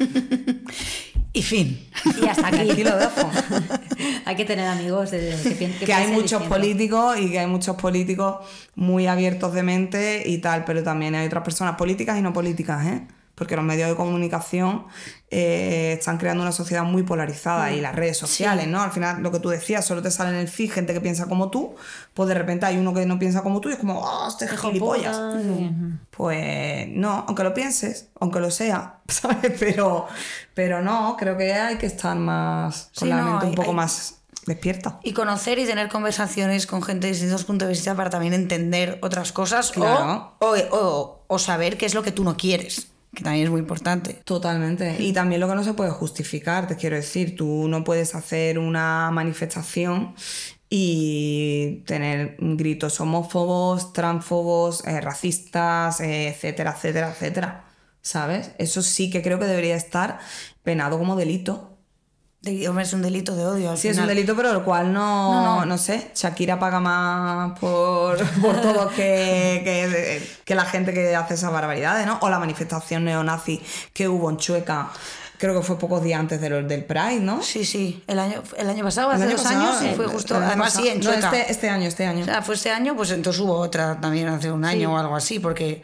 [1.30, 1.88] Y fin.
[2.20, 2.70] Y hasta aquí.
[2.70, 3.30] Aquí lo dejo.
[4.24, 6.48] hay que tener amigos de, que, que que hay muchos distinto.
[6.48, 8.38] políticos y que hay muchos políticos
[8.74, 12.86] muy abiertos de mente y tal, pero también hay otras personas políticas y no políticas,
[12.86, 13.06] ¿eh?
[13.38, 14.86] Porque los medios de comunicación
[15.30, 18.82] eh, están creando una sociedad muy polarizada y las redes sociales, ¿no?
[18.82, 21.26] Al final, lo que tú decías, solo te sale en el feed gente que piensa
[21.26, 21.76] como tú,
[22.14, 24.48] pues de repente hay uno que no piensa como tú y es como, ¡oh, este
[24.48, 25.16] gilipollas!
[25.40, 25.70] sí.
[26.10, 29.52] Pues no, aunque lo pienses, aunque lo sea, ¿sabes?
[29.58, 30.06] Pero,
[30.54, 33.56] pero no, creo que hay que estar más, con Sí, la no, mente un hay-
[33.56, 34.14] poco hay- más
[34.46, 34.98] despierta.
[35.04, 38.98] Y conocer y tener conversaciones con gente de distintos puntos de vista para también entender
[39.02, 40.32] otras cosas o- Claro.
[40.40, 42.88] o, o- o saber qué es lo que tú no quieres,
[43.18, 44.14] que también es muy importante.
[44.24, 44.94] Totalmente.
[45.00, 48.60] Y también lo que no se puede justificar, te quiero decir, tú no puedes hacer
[48.60, 50.14] una manifestación
[50.70, 57.64] y tener gritos homófobos, transfobos, eh, racistas, eh, etcétera, etcétera, etcétera.
[58.02, 58.52] ¿Sabes?
[58.58, 60.20] Eso sí que creo que debería estar
[60.62, 61.67] penado como delito.
[62.56, 63.70] De- hombre, es un delito de odio.
[63.70, 65.78] Al Sí, es un delito, pero el cual no, No, no, no.
[65.78, 71.52] sé, Shakira paga más por, por todo que, que, que la gente que hace esas
[71.52, 72.18] barbaridades, ¿no?
[72.22, 73.60] O la manifestación neonazi
[73.92, 74.88] que hubo en Chueca,
[75.38, 77.42] creo que fue pocos días antes del, del Pride, ¿no?
[77.42, 78.02] Sí, sí.
[78.06, 80.34] El año, el año pasado, hace año dos pasado, años, sí, el- fue justo.
[80.36, 80.84] Además, pasado.
[80.84, 81.26] sí, en Chueca.
[81.36, 82.22] este, este año, este año.
[82.22, 85.14] O sea, fue este año, pues entonces hubo otra también hace un año o algo
[85.14, 85.82] así, porque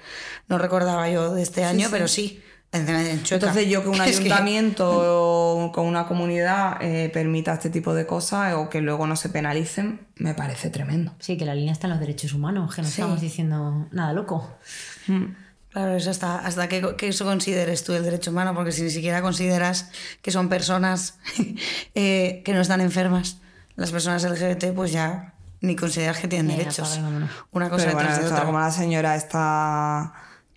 [0.49, 2.43] no recordaba yo de este año, pero sí.
[2.75, 8.69] Entonces yo que un ayuntamiento con una comunidad eh, permita este tipo de cosas o
[8.69, 11.15] que luego no se penalicen, me parece tremendo.
[11.21, 14.59] Sí, que la línea está en los derechos humanos, que no estamos diciendo nada loco.
[15.71, 18.91] Claro, es hasta, hasta que, que eso consideres tú el derecho humano, porque si ni
[18.91, 19.91] siquiera consideras
[20.23, 21.19] que son personas
[21.95, 23.39] eh, que no están enfermas,
[23.77, 27.01] las personas LGBT, pues ya ni consideras que tienen derechos.
[27.51, 28.47] Una cosa Pero bueno, detrás de está otra.
[28.47, 30.13] como la señora esta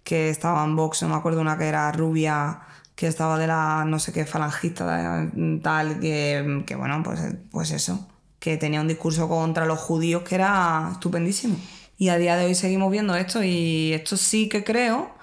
[0.07, 2.61] que estaba en Vox, no me acuerdo una que era rubia,
[2.95, 5.29] que estaba de la no sé qué falangista
[5.61, 7.19] tal, que, que bueno, pues,
[7.51, 8.07] pues eso,
[8.39, 11.57] que tenía un discurso contra los judíos que era estupendísimo.
[11.97, 15.13] Y a día de hoy seguimos viendo esto y esto sí que creo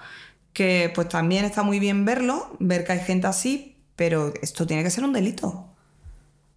[0.53, 4.83] que pues también está muy bien verlo, ver que hay gente así, pero esto tiene
[4.83, 5.47] que ser un delito.
[5.47, 5.67] O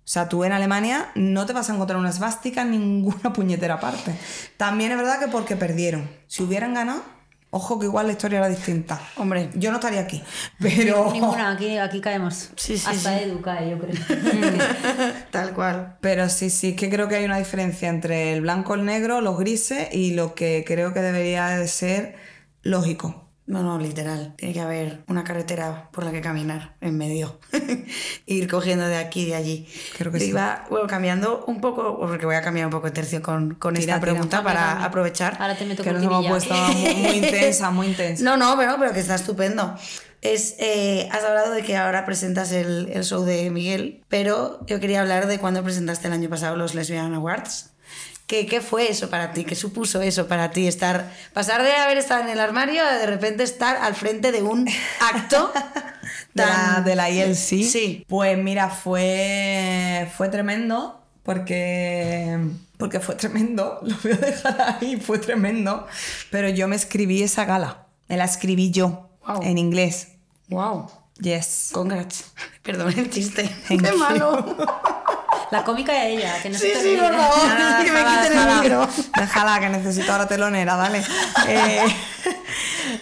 [0.05, 4.15] sea, tú en Alemania no te vas a encontrar una esvástica en ninguna puñetera parte.
[4.59, 6.11] También es verdad que porque perdieron.
[6.27, 7.03] Si hubieran ganado,
[7.51, 9.01] ojo que igual la historia era distinta.
[9.17, 10.23] Hombre, Yo no estaría aquí,
[10.59, 11.11] pero...
[11.13, 12.51] Ninguna, aquí, aquí caemos.
[12.57, 13.25] Sí, sí, Hasta sí.
[13.25, 13.95] Edu cae, yo creo.
[15.31, 15.97] tal cual.
[16.01, 19.39] Pero sí, sí, que creo que hay una diferencia entre el blanco, el negro, los
[19.39, 22.17] grises y lo que creo que debería de ser
[22.63, 23.28] lógico.
[23.49, 24.35] No, no, literal.
[24.37, 27.39] Tiene que haber una carretera por la que caminar en medio.
[28.27, 29.69] Ir cogiendo de aquí y de allí.
[29.97, 30.31] Creo que Yo sí.
[30.33, 33.73] Iba, bueno, cambiando un poco, porque voy a cambiar un poco de tercio con, con
[33.73, 34.13] Tira, esta tira.
[34.13, 34.85] pregunta Dame, para dame.
[34.85, 35.39] aprovechar.
[35.41, 38.23] Ahora te meto Que nos hemos puesto muy, muy intensa, muy intensa.
[38.23, 39.75] No, no, pero, pero que está estupendo.
[40.21, 44.79] Es, eh, has hablado de que ahora presentas el, el show de Miguel, pero yo
[44.79, 47.71] quería hablar de cuando presentaste el año pasado los Lesbian Awards.
[48.29, 49.45] ¿Qué, ¿Qué fue eso para ti?
[49.45, 50.69] ¿Qué supuso eso para ti?
[50.69, 54.43] Estar, pasar de haber estado en el armario a de repente estar al frente de
[54.43, 54.69] un
[55.01, 55.51] acto
[56.35, 57.35] de la, tan- de la ILC.
[57.35, 58.05] Sí.
[58.07, 62.39] Pues mira, fue, fue tremendo porque,
[62.77, 63.81] porque fue tremendo.
[63.83, 65.87] Lo voy a dejar ahí, fue tremendo.
[66.31, 67.87] Pero yo me escribí esa gala.
[68.09, 69.43] Me la escribí yo Wow.
[69.43, 70.09] en inglés.
[70.49, 70.91] ¡Wow!
[71.21, 71.71] Yes.
[71.73, 72.27] Congrats.
[72.63, 73.45] Perdón el chiste.
[73.69, 73.97] Thank ¡Qué you.
[73.99, 74.57] malo!
[75.51, 77.47] La cómica y ella, que no Sí, se sí, por favor.
[77.47, 78.89] Nada, que me déjala, quiten el micro.
[79.17, 81.03] Déjala, que necesito ahora telonera, dale.
[81.49, 81.85] Eh,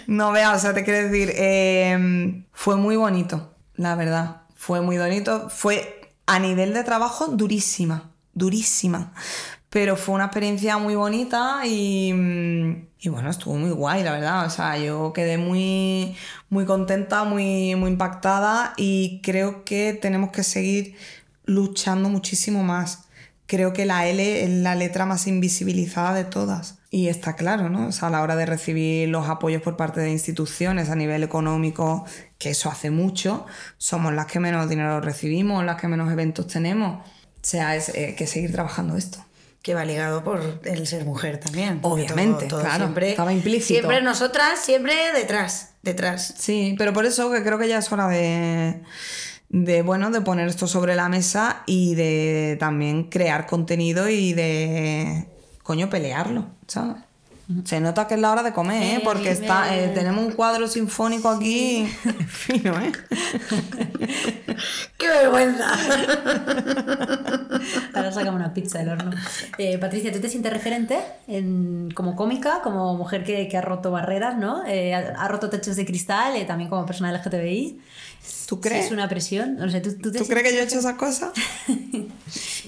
[0.06, 4.42] no vea, o sea, te quiero decir, eh, fue muy bonito, la verdad.
[4.54, 5.48] Fue muy bonito.
[5.48, 9.12] Fue a nivel de trabajo durísima, durísima.
[9.68, 14.46] Pero fue una experiencia muy bonita y, mm, y bueno, estuvo muy guay, la verdad.
[14.46, 16.16] O sea, yo quedé muy,
[16.48, 20.96] muy contenta, muy, muy impactada y creo que tenemos que seguir
[21.46, 23.04] luchando muchísimo más.
[23.46, 26.78] Creo que la L es la letra más invisibilizada de todas.
[26.90, 27.88] Y está claro, ¿no?
[27.88, 31.22] O sea, a la hora de recibir los apoyos por parte de instituciones a nivel
[31.22, 32.04] económico,
[32.38, 33.46] que eso hace mucho,
[33.78, 37.04] somos las que menos dinero recibimos, las que menos eventos tenemos.
[37.04, 39.24] O sea, es eh, que seguir trabajando esto.
[39.62, 41.80] Que va ligado por el ser mujer también.
[41.82, 43.80] Obviamente, claro, siempre, estaba implícito.
[43.80, 46.34] Siempre nosotras, siempre detrás, detrás.
[46.38, 48.80] Sí, pero por eso que creo que ya es hora de,
[49.48, 55.28] de, bueno, de poner esto sobre la mesa y de también crear contenido y de,
[55.62, 57.02] coño, pelearlo, ¿sabes?
[57.64, 59.00] Se nota que es la hora de comer, ¿eh?
[59.04, 61.86] Porque está, eh, tenemos un cuadro sinfónico aquí
[62.28, 62.90] fino, ¿eh?
[64.98, 65.70] ¡Qué vergüenza!
[67.94, 69.10] Ahora sacamos una pizza del horno.
[69.58, 73.90] Eh, Patricia, ¿tú te sientes referente en- como cómica, como mujer que, que ha roto
[73.90, 74.64] barreras, ¿no?
[74.66, 77.80] Eh, ha, ha roto techos de cristal, eh, también como persona LGTBI.
[78.46, 78.86] ¿Tú crees?
[78.86, 79.60] Es una presión.
[79.60, 81.30] O sea, ¿tú, tú te ¿Tú crees que yo he hecho esas cosas?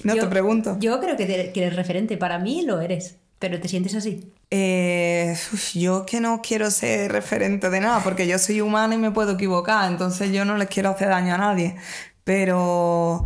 [0.03, 0.77] No Yo- te pregunto.
[0.79, 2.17] Yo creo que, te- que eres referente.
[2.17, 3.15] Para mí lo eres.
[3.39, 4.31] Pero te sientes así.
[4.51, 5.37] Eh,
[5.75, 9.33] yo que no quiero ser referente de nada, porque yo soy humana y me puedo
[9.33, 11.75] equivocar, entonces yo no les quiero hacer daño a nadie.
[12.23, 13.25] Pero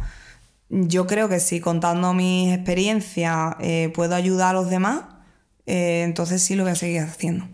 [0.70, 5.04] yo creo que si contando mis experiencias eh, puedo ayudar a los demás,
[5.66, 7.48] eh, entonces sí lo voy a seguir haciendo.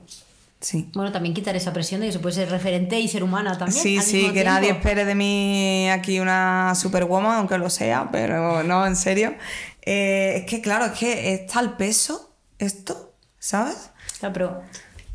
[0.62, 0.90] Sí.
[0.94, 3.82] Bueno, también quitar esa presión de que se puede ser referente y ser humana también.
[3.82, 8.86] Sí, sí, que nadie espere de mí aquí una superwoman, aunque lo sea, pero no,
[8.86, 9.36] en serio.
[9.84, 13.09] Eh, es que claro, es que está el peso, esto,
[13.40, 13.92] ¿sabes?
[14.20, 14.62] Claro, pero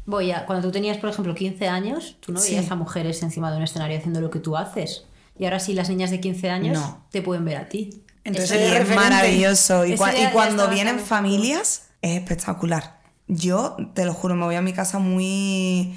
[0.06, 0.46] voy a.
[0.46, 2.54] Cuando tú tenías, por ejemplo, 15 años, tú no Sí.
[2.54, 5.04] veías a mujeres encima de un escenario haciendo lo que tú haces.
[5.38, 7.04] Y ahora sí, las niñas de 15 años No.
[7.10, 8.02] te pueden ver a ti.
[8.24, 9.84] Entonces es maravilloso.
[9.84, 13.00] Y, cua- y cuando vienen familias, es espectacular.
[13.26, 15.94] Yo, te lo juro, me voy a mi casa muy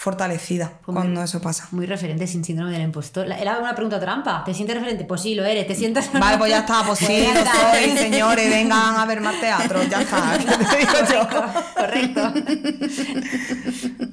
[0.00, 1.68] fortalecida Pues cuando muy- eso pasa.
[1.72, 3.30] Muy referente sin síndrome del impostor.
[3.30, 4.42] Era una pregunta trampa.
[4.46, 5.04] ¿Te sientes referente?
[5.04, 5.66] Pues sí, lo eres.
[5.66, 6.00] ¿Te no?
[6.18, 9.82] Vale, pues ya está, pues sí, ya lo soy, señores, vengan a ver más teatro,
[9.82, 10.38] ya está.
[10.38, 11.28] ¿qué te digo yo?
[11.76, 12.32] Correcto.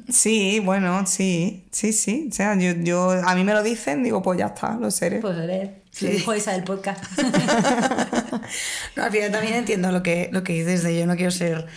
[0.10, 2.28] Sí, bueno, sí, sí, sí.
[2.32, 5.20] O sea, yo, yo, a mí me lo dicen, digo, pues ya está, lo seré.
[5.20, 5.70] Pues eres.
[6.02, 7.02] Lo dijo esa del podcast.
[8.96, 11.68] No, al final también entiendo lo que, lo que dices de yo no quiero ser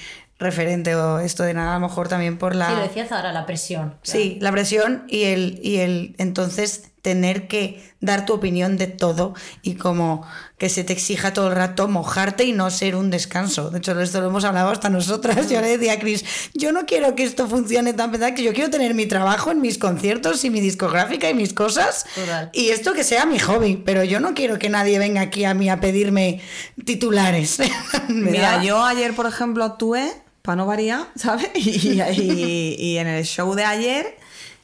[0.41, 2.69] referente o esto de nada, a lo mejor también por la...
[2.69, 3.95] Sí, lo decías ahora, la presión.
[4.03, 9.35] Sí, la presión y el, y el entonces tener que dar tu opinión de todo
[9.63, 10.27] y como
[10.59, 13.71] que se te exija todo el rato mojarte y no ser un descanso.
[13.71, 15.49] De hecho, esto lo hemos hablado hasta nosotras.
[15.49, 16.25] Yo le decía a Chris,
[16.55, 19.61] yo no quiero que esto funcione tan verdad que yo quiero tener mi trabajo en
[19.61, 22.05] mis conciertos y mi discográfica y mis cosas.
[22.15, 22.51] Total.
[22.53, 25.55] Y esto que sea mi hobby, pero yo no quiero que nadie venga aquí a
[25.55, 26.41] mí a pedirme
[26.85, 27.59] titulares.
[28.09, 30.13] Mira, yo ayer, por ejemplo, actué,
[30.43, 31.51] para no variar, ¿sabes?
[31.55, 34.19] Y, en el show de ayer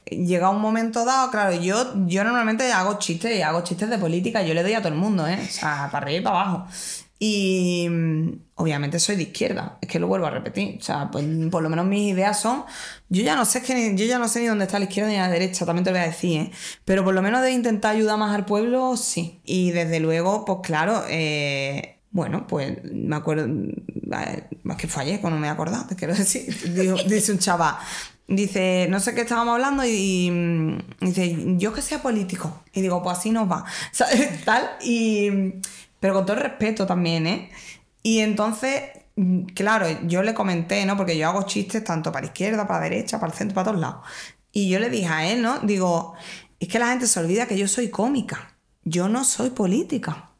[0.07, 4.43] llega un momento dado, claro, yo, yo normalmente hago chistes y hago chistes de política,
[4.43, 5.39] yo le doy a todo el mundo, ¿eh?
[5.43, 6.66] O sea, para arriba y para abajo.
[7.18, 10.77] Y mm, obviamente soy de izquierda, es que lo vuelvo a repetir.
[10.79, 12.64] O sea, pues, por lo menos mis ideas son.
[13.09, 14.85] Yo ya no sé es que ni- yo ya no sé ni dónde está la
[14.85, 16.51] izquierda ni la derecha, también te lo voy a decir, ¿eh?
[16.85, 19.41] Pero por lo menos de intentar ayudar más al pueblo, sí.
[19.45, 23.45] Y desde luego, pues claro, eh, bueno, pues me acuerdo.
[23.47, 26.47] eh, Es que fue ayer cuando me he acordado, te quiero decir.
[27.09, 27.77] Dice un chaval.
[28.27, 32.62] Dice, no sé qué estábamos hablando y, mm, dice, yo que sea político.
[32.73, 33.64] Y digo, pues así nos va.
[34.47, 34.71] Tal.
[34.83, 35.31] Y,
[36.01, 37.51] pero con todo el respeto también, ¿eh?
[38.03, 38.83] Y entonces,
[39.17, 40.97] mm, claro, yo le comenté, ¿no?
[40.97, 44.01] Porque yo hago chistes tanto para izquierda, para derecha, para el centro, para todos lados.
[44.53, 45.59] Y yo le dije a él, ¿no?
[45.61, 46.14] Digo,
[46.61, 48.57] es que la gente se olvida que yo soy cómica.
[48.85, 50.31] Yo no soy política.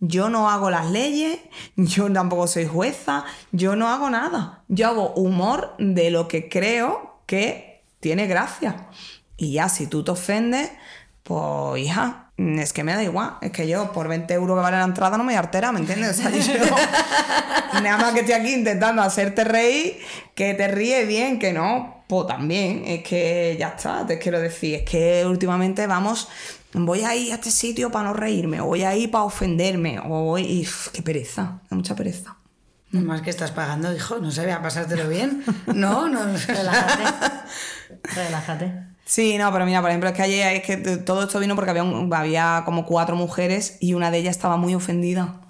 [0.00, 1.40] Yo no hago las leyes,
[1.76, 4.64] yo tampoco soy jueza, yo no hago nada.
[4.68, 8.88] Yo hago humor de lo que creo que tiene gracia.
[9.36, 10.70] Y ya, si tú te ofendes,
[11.24, 13.34] pues hija, es que me da igual.
[13.40, 15.72] Es que yo por 20 euros que vale la entrada no me voy a alterar,
[15.72, 16.18] ¿me entiendes?
[16.18, 16.64] O sea, yo
[17.82, 19.98] nada más que estoy aquí intentando hacerte reír,
[20.34, 22.82] que te ríe bien, que no, pues también.
[22.84, 24.74] Es que ya está, te quiero decir.
[24.74, 26.28] Es que últimamente vamos
[26.72, 29.98] voy a ir a este sitio para no reírme, o voy a ir para ofenderme,
[30.00, 30.42] o voy...
[30.42, 32.36] Y, uf, qué pereza, mucha pereza.
[32.90, 35.42] No más que estás pagando, hijo, no sé, a pasártelo bien.
[35.74, 36.20] No, no.
[36.46, 37.04] Relájate.
[38.14, 38.72] Relájate.
[39.04, 41.70] Sí, no, pero mira, por ejemplo, es que ayer es que todo esto vino porque
[41.70, 45.40] había, un- había como cuatro mujeres y una de ellas estaba muy ofendida.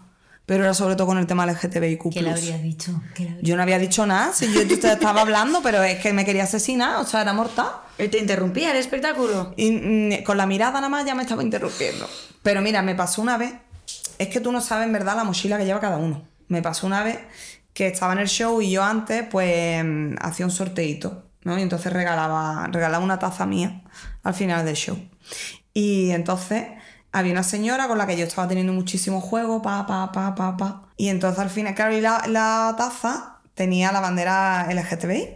[0.49, 2.11] Pero era sobre todo con el tema LGTBIQ+.
[2.11, 3.03] ¿Qué le habrías dicho?
[3.15, 5.83] ¿Qué le habrías- Yo no había dicho nada, si yo, yo te estaba hablando, pero
[5.83, 7.67] es que me quería asesinar, o sea, era mortal.
[7.99, 9.53] Y te interrumpía el espectáculo.
[9.57, 12.09] Y mm, con la mirada nada más ya me estaba interrumpiendo.
[12.43, 13.53] Pero mira, me pasó una vez,
[14.19, 16.23] es que tú no sabes en verdad la mochila que lleva cada uno.
[16.49, 17.19] Me pasó una vez
[17.75, 21.59] que estaba en el show y yo antes pues mm, hacía un sorteito, ¿no?
[21.59, 23.83] Y entonces regalaba, regalaba una taza mía
[24.23, 24.97] al final del show.
[25.75, 26.65] Y entonces
[27.13, 30.57] había una señora con la que yo estaba teniendo muchísimo juego, pa, pa, pa, pa,
[30.57, 30.89] pa.
[30.97, 35.29] Y entonces al final, claro, y la, la taza tenía la bandera LGTBI.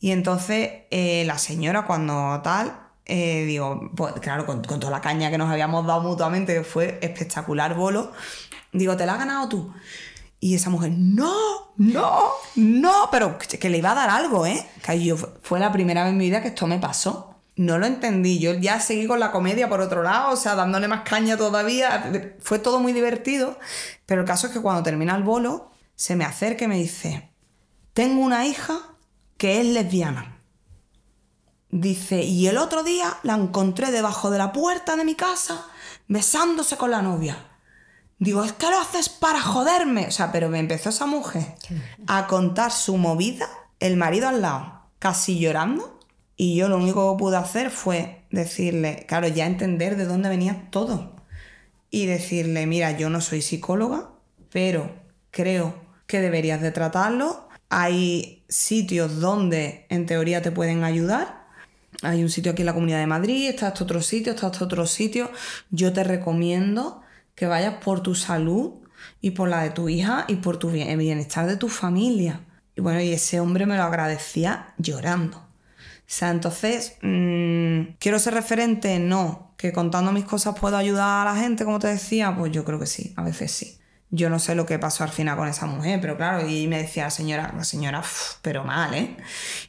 [0.00, 5.00] Y entonces eh, la señora cuando tal, eh, digo, pues claro, con, con toda la
[5.00, 8.12] caña que nos habíamos dado mutuamente, que fue espectacular bolo,
[8.72, 9.72] digo, ¿te la has ganado tú?
[10.38, 11.34] Y esa mujer, no,
[11.76, 14.66] no, no, pero que, que le iba a dar algo, ¿eh?
[14.84, 17.35] Que yo, fue la primera vez en mi vida que esto me pasó.
[17.56, 20.88] No lo entendí, yo ya seguí con la comedia por otro lado, o sea, dándole
[20.88, 23.58] más caña todavía, fue todo muy divertido,
[24.04, 27.30] pero el caso es que cuando termina el bolo, se me acerca y me dice,
[27.94, 28.78] tengo una hija
[29.38, 30.42] que es lesbiana.
[31.70, 35.66] Dice, y el otro día la encontré debajo de la puerta de mi casa
[36.08, 37.36] besándose con la novia.
[38.18, 40.06] Digo, es que lo haces para joderme.
[40.06, 41.54] O sea, pero me empezó esa mujer
[42.06, 43.48] a contar su movida,
[43.80, 45.95] el marido al lado, casi llorando.
[46.36, 50.68] Y yo lo único que pude hacer fue decirle, claro, ya entender de dónde venía
[50.70, 51.16] todo.
[51.90, 54.10] Y decirle, mira, yo no soy psicóloga,
[54.50, 54.94] pero
[55.30, 55.74] creo
[56.06, 57.48] que deberías de tratarlo.
[57.70, 61.46] Hay sitios donde en teoría te pueden ayudar.
[62.02, 64.64] Hay un sitio aquí en la Comunidad de Madrid, está este otro sitio, está este
[64.64, 65.30] otro sitio.
[65.70, 67.00] Yo te recomiendo
[67.34, 68.74] que vayas por tu salud
[69.22, 72.40] y por la de tu hija y por tu bienestar de tu familia.
[72.74, 75.45] Y bueno, y ese hombre me lo agradecía llorando.
[76.08, 78.98] O sea, entonces, mm, ¿quiero ser referente?
[78.98, 79.54] No.
[79.56, 82.34] ¿Que contando mis cosas puedo ayudar a la gente, como te decía?
[82.36, 83.78] Pues yo creo que sí, a veces sí.
[84.10, 86.78] Yo no sé lo que pasó al final con esa mujer, pero claro, y me
[86.78, 89.16] decía la señora, la señora, "Uf, pero mal, ¿eh?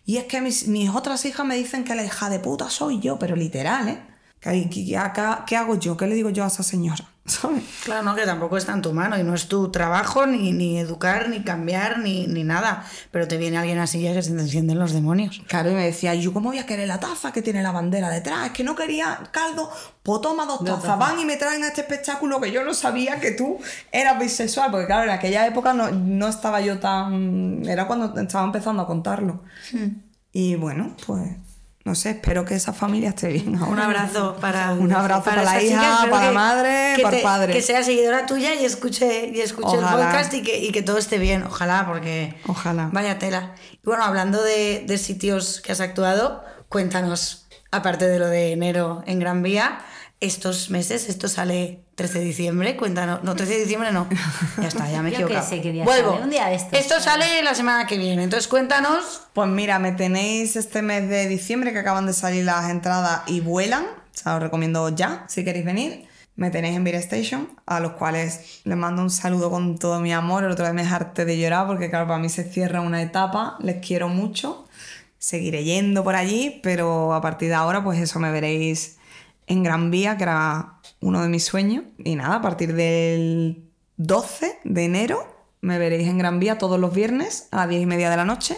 [0.06, 3.00] Y es que mis, mis otras hijas me dicen que la hija de puta soy
[3.00, 4.00] yo, pero literal, ¿eh?
[4.40, 5.98] ¿Qué, qué- qué- qué hago yo?
[5.98, 7.04] ¿Qué le digo yo a esa señora?
[7.28, 7.62] ¿Sabes?
[7.84, 10.80] Claro, no, que tampoco está en tu mano y no es tu trabajo ni, ni
[10.80, 12.86] educar, ni cambiar, ni, ni nada.
[13.12, 15.42] Pero te viene alguien así y que se te encienden los demonios.
[15.48, 17.74] Claro, y me decía, ¿y yo cómo voy a querer la taza que tiene la
[17.74, 18.46] bandera detrás?
[18.46, 19.70] Es que no quería caldo,
[20.04, 23.20] pues toma dos tazas, van y me traen a este espectáculo que yo no sabía
[23.20, 23.60] que tú
[23.92, 27.68] eras bisexual, porque claro, en aquella época no, no estaba yo tan...
[27.68, 29.42] Era cuando estaba empezando a contarlo.
[30.32, 31.30] Y bueno, pues,
[31.88, 33.72] no sé, espero que esa familia esté bien ahora.
[33.72, 37.54] Un abrazo para, Un abrazo para la hija, para la madre, que para el padre.
[37.54, 40.98] Que sea seguidora tuya y escuche, y escuche el podcast y que, y que todo
[40.98, 41.44] esté bien.
[41.44, 42.36] Ojalá, porque.
[42.46, 42.90] Ojalá.
[42.92, 43.56] Vaya tela.
[43.72, 49.02] Y bueno, hablando de, de sitios que has actuado, cuéntanos, aparte de lo de enero
[49.08, 49.80] en Gran Vía,
[50.20, 54.08] estos meses, esto sale 13 de diciembre, cuéntanos, no, 13 de diciembre no,
[54.60, 55.50] ya está, ya me he Yo qué equivocado.
[55.50, 56.12] sé qué día Vuelvo.
[56.12, 59.78] sale, un día de estos, Esto sale la semana que viene, entonces cuéntanos Pues mira,
[59.78, 63.84] me tenéis este mes de diciembre que acaban de salir las entradas y vuelan.
[63.86, 66.08] O sea, os recomiendo ya, si queréis venir.
[66.36, 70.14] Me tenéis en Beer Station, a los cuales les mando un saludo con todo mi
[70.14, 70.44] amor.
[70.44, 73.58] El otro día me harté de llorar porque, claro, para mí se cierra una etapa.
[73.60, 74.68] Les quiero mucho.
[75.20, 78.97] Seguiré yendo por allí, pero a partir de ahora, pues eso me veréis
[79.48, 81.86] en Gran Vía, que era uno de mis sueños.
[82.04, 83.64] Y nada, a partir del
[83.98, 87.86] 12 de enero me veréis en Gran Vía todos los viernes a las 10 y
[87.86, 88.58] media de la noche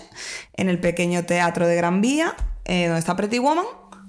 [0.54, 2.36] en el pequeño teatro de Gran Vía,
[2.66, 3.66] eh, donde está Pretty Woman.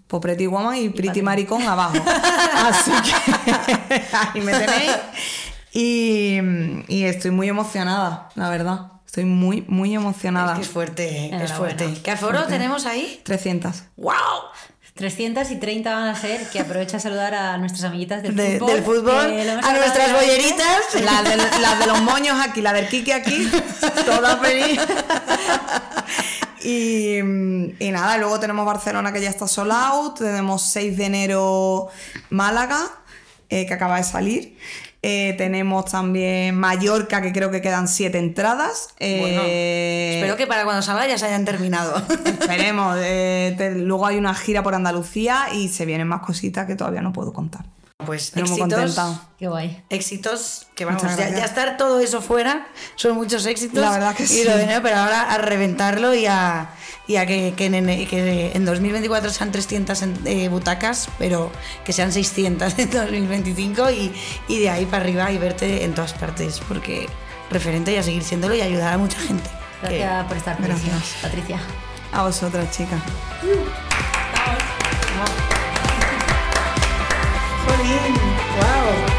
[0.06, 1.94] Pues Pretty Woman y Pretty Maricón abajo.
[2.54, 4.96] Así que ahí me tenéis.
[5.72, 6.40] Y,
[6.88, 8.90] y estoy muy emocionada, la verdad.
[9.06, 10.52] Estoy muy, muy emocionada.
[10.52, 11.94] Es que es fuerte, eh, es fuerte.
[12.02, 13.20] ¿Qué aforo tenemos ahí?
[13.24, 13.84] 300.
[13.96, 14.14] ¡Wow!
[15.00, 19.30] 330 van a ser, que aprovecha a saludar a nuestras amiguitas del De- fútbol.
[19.30, 20.94] del a nuestras bolleritas.
[21.02, 23.50] Las de, las de los moños aquí, la del Kiki aquí,
[24.06, 24.78] todas feliz.
[26.62, 31.88] Y, y nada, luego tenemos Barcelona que ya está sold out, tenemos 6 de enero
[32.28, 32.78] Málaga,
[33.48, 34.58] eh, que acaba de salir.
[35.02, 38.88] Eh, tenemos también Mallorca, que creo que quedan 7 entradas.
[38.98, 41.96] Bueno, Eh, espero que para cuando salga ya se hayan terminado.
[42.24, 42.96] Esperemos.
[43.00, 47.00] eh, te- luego hay una gira por Andalucía y se vienen más cositas que todavía
[47.00, 47.64] no puedo contar.
[48.04, 49.28] Pues Pero muy éxitos, contenta.
[49.38, 49.82] Qué guay.
[49.90, 53.78] éxitos que vamos, ya, ya estar todo eso fuera, son muchos éxitos.
[53.82, 54.44] La verdad que y sí.
[54.44, 56.70] lo de pero ahora a reventarlo y a,
[57.10, 61.50] y a que, que en, que en 2024 sean 300 en- eh, butacas, pero
[61.84, 64.12] que sean 600 en 2025 y,
[64.46, 67.08] y de ahí para arriba y verte en todas partes, porque
[67.50, 69.50] referente y a seguir siéndolo y ayudar a mucha gente.
[69.88, 71.58] que- Gracias por estar con nosotros, Patricia.
[72.12, 73.00] A vosotras, chicas.
[77.66, 79.09] Jolín.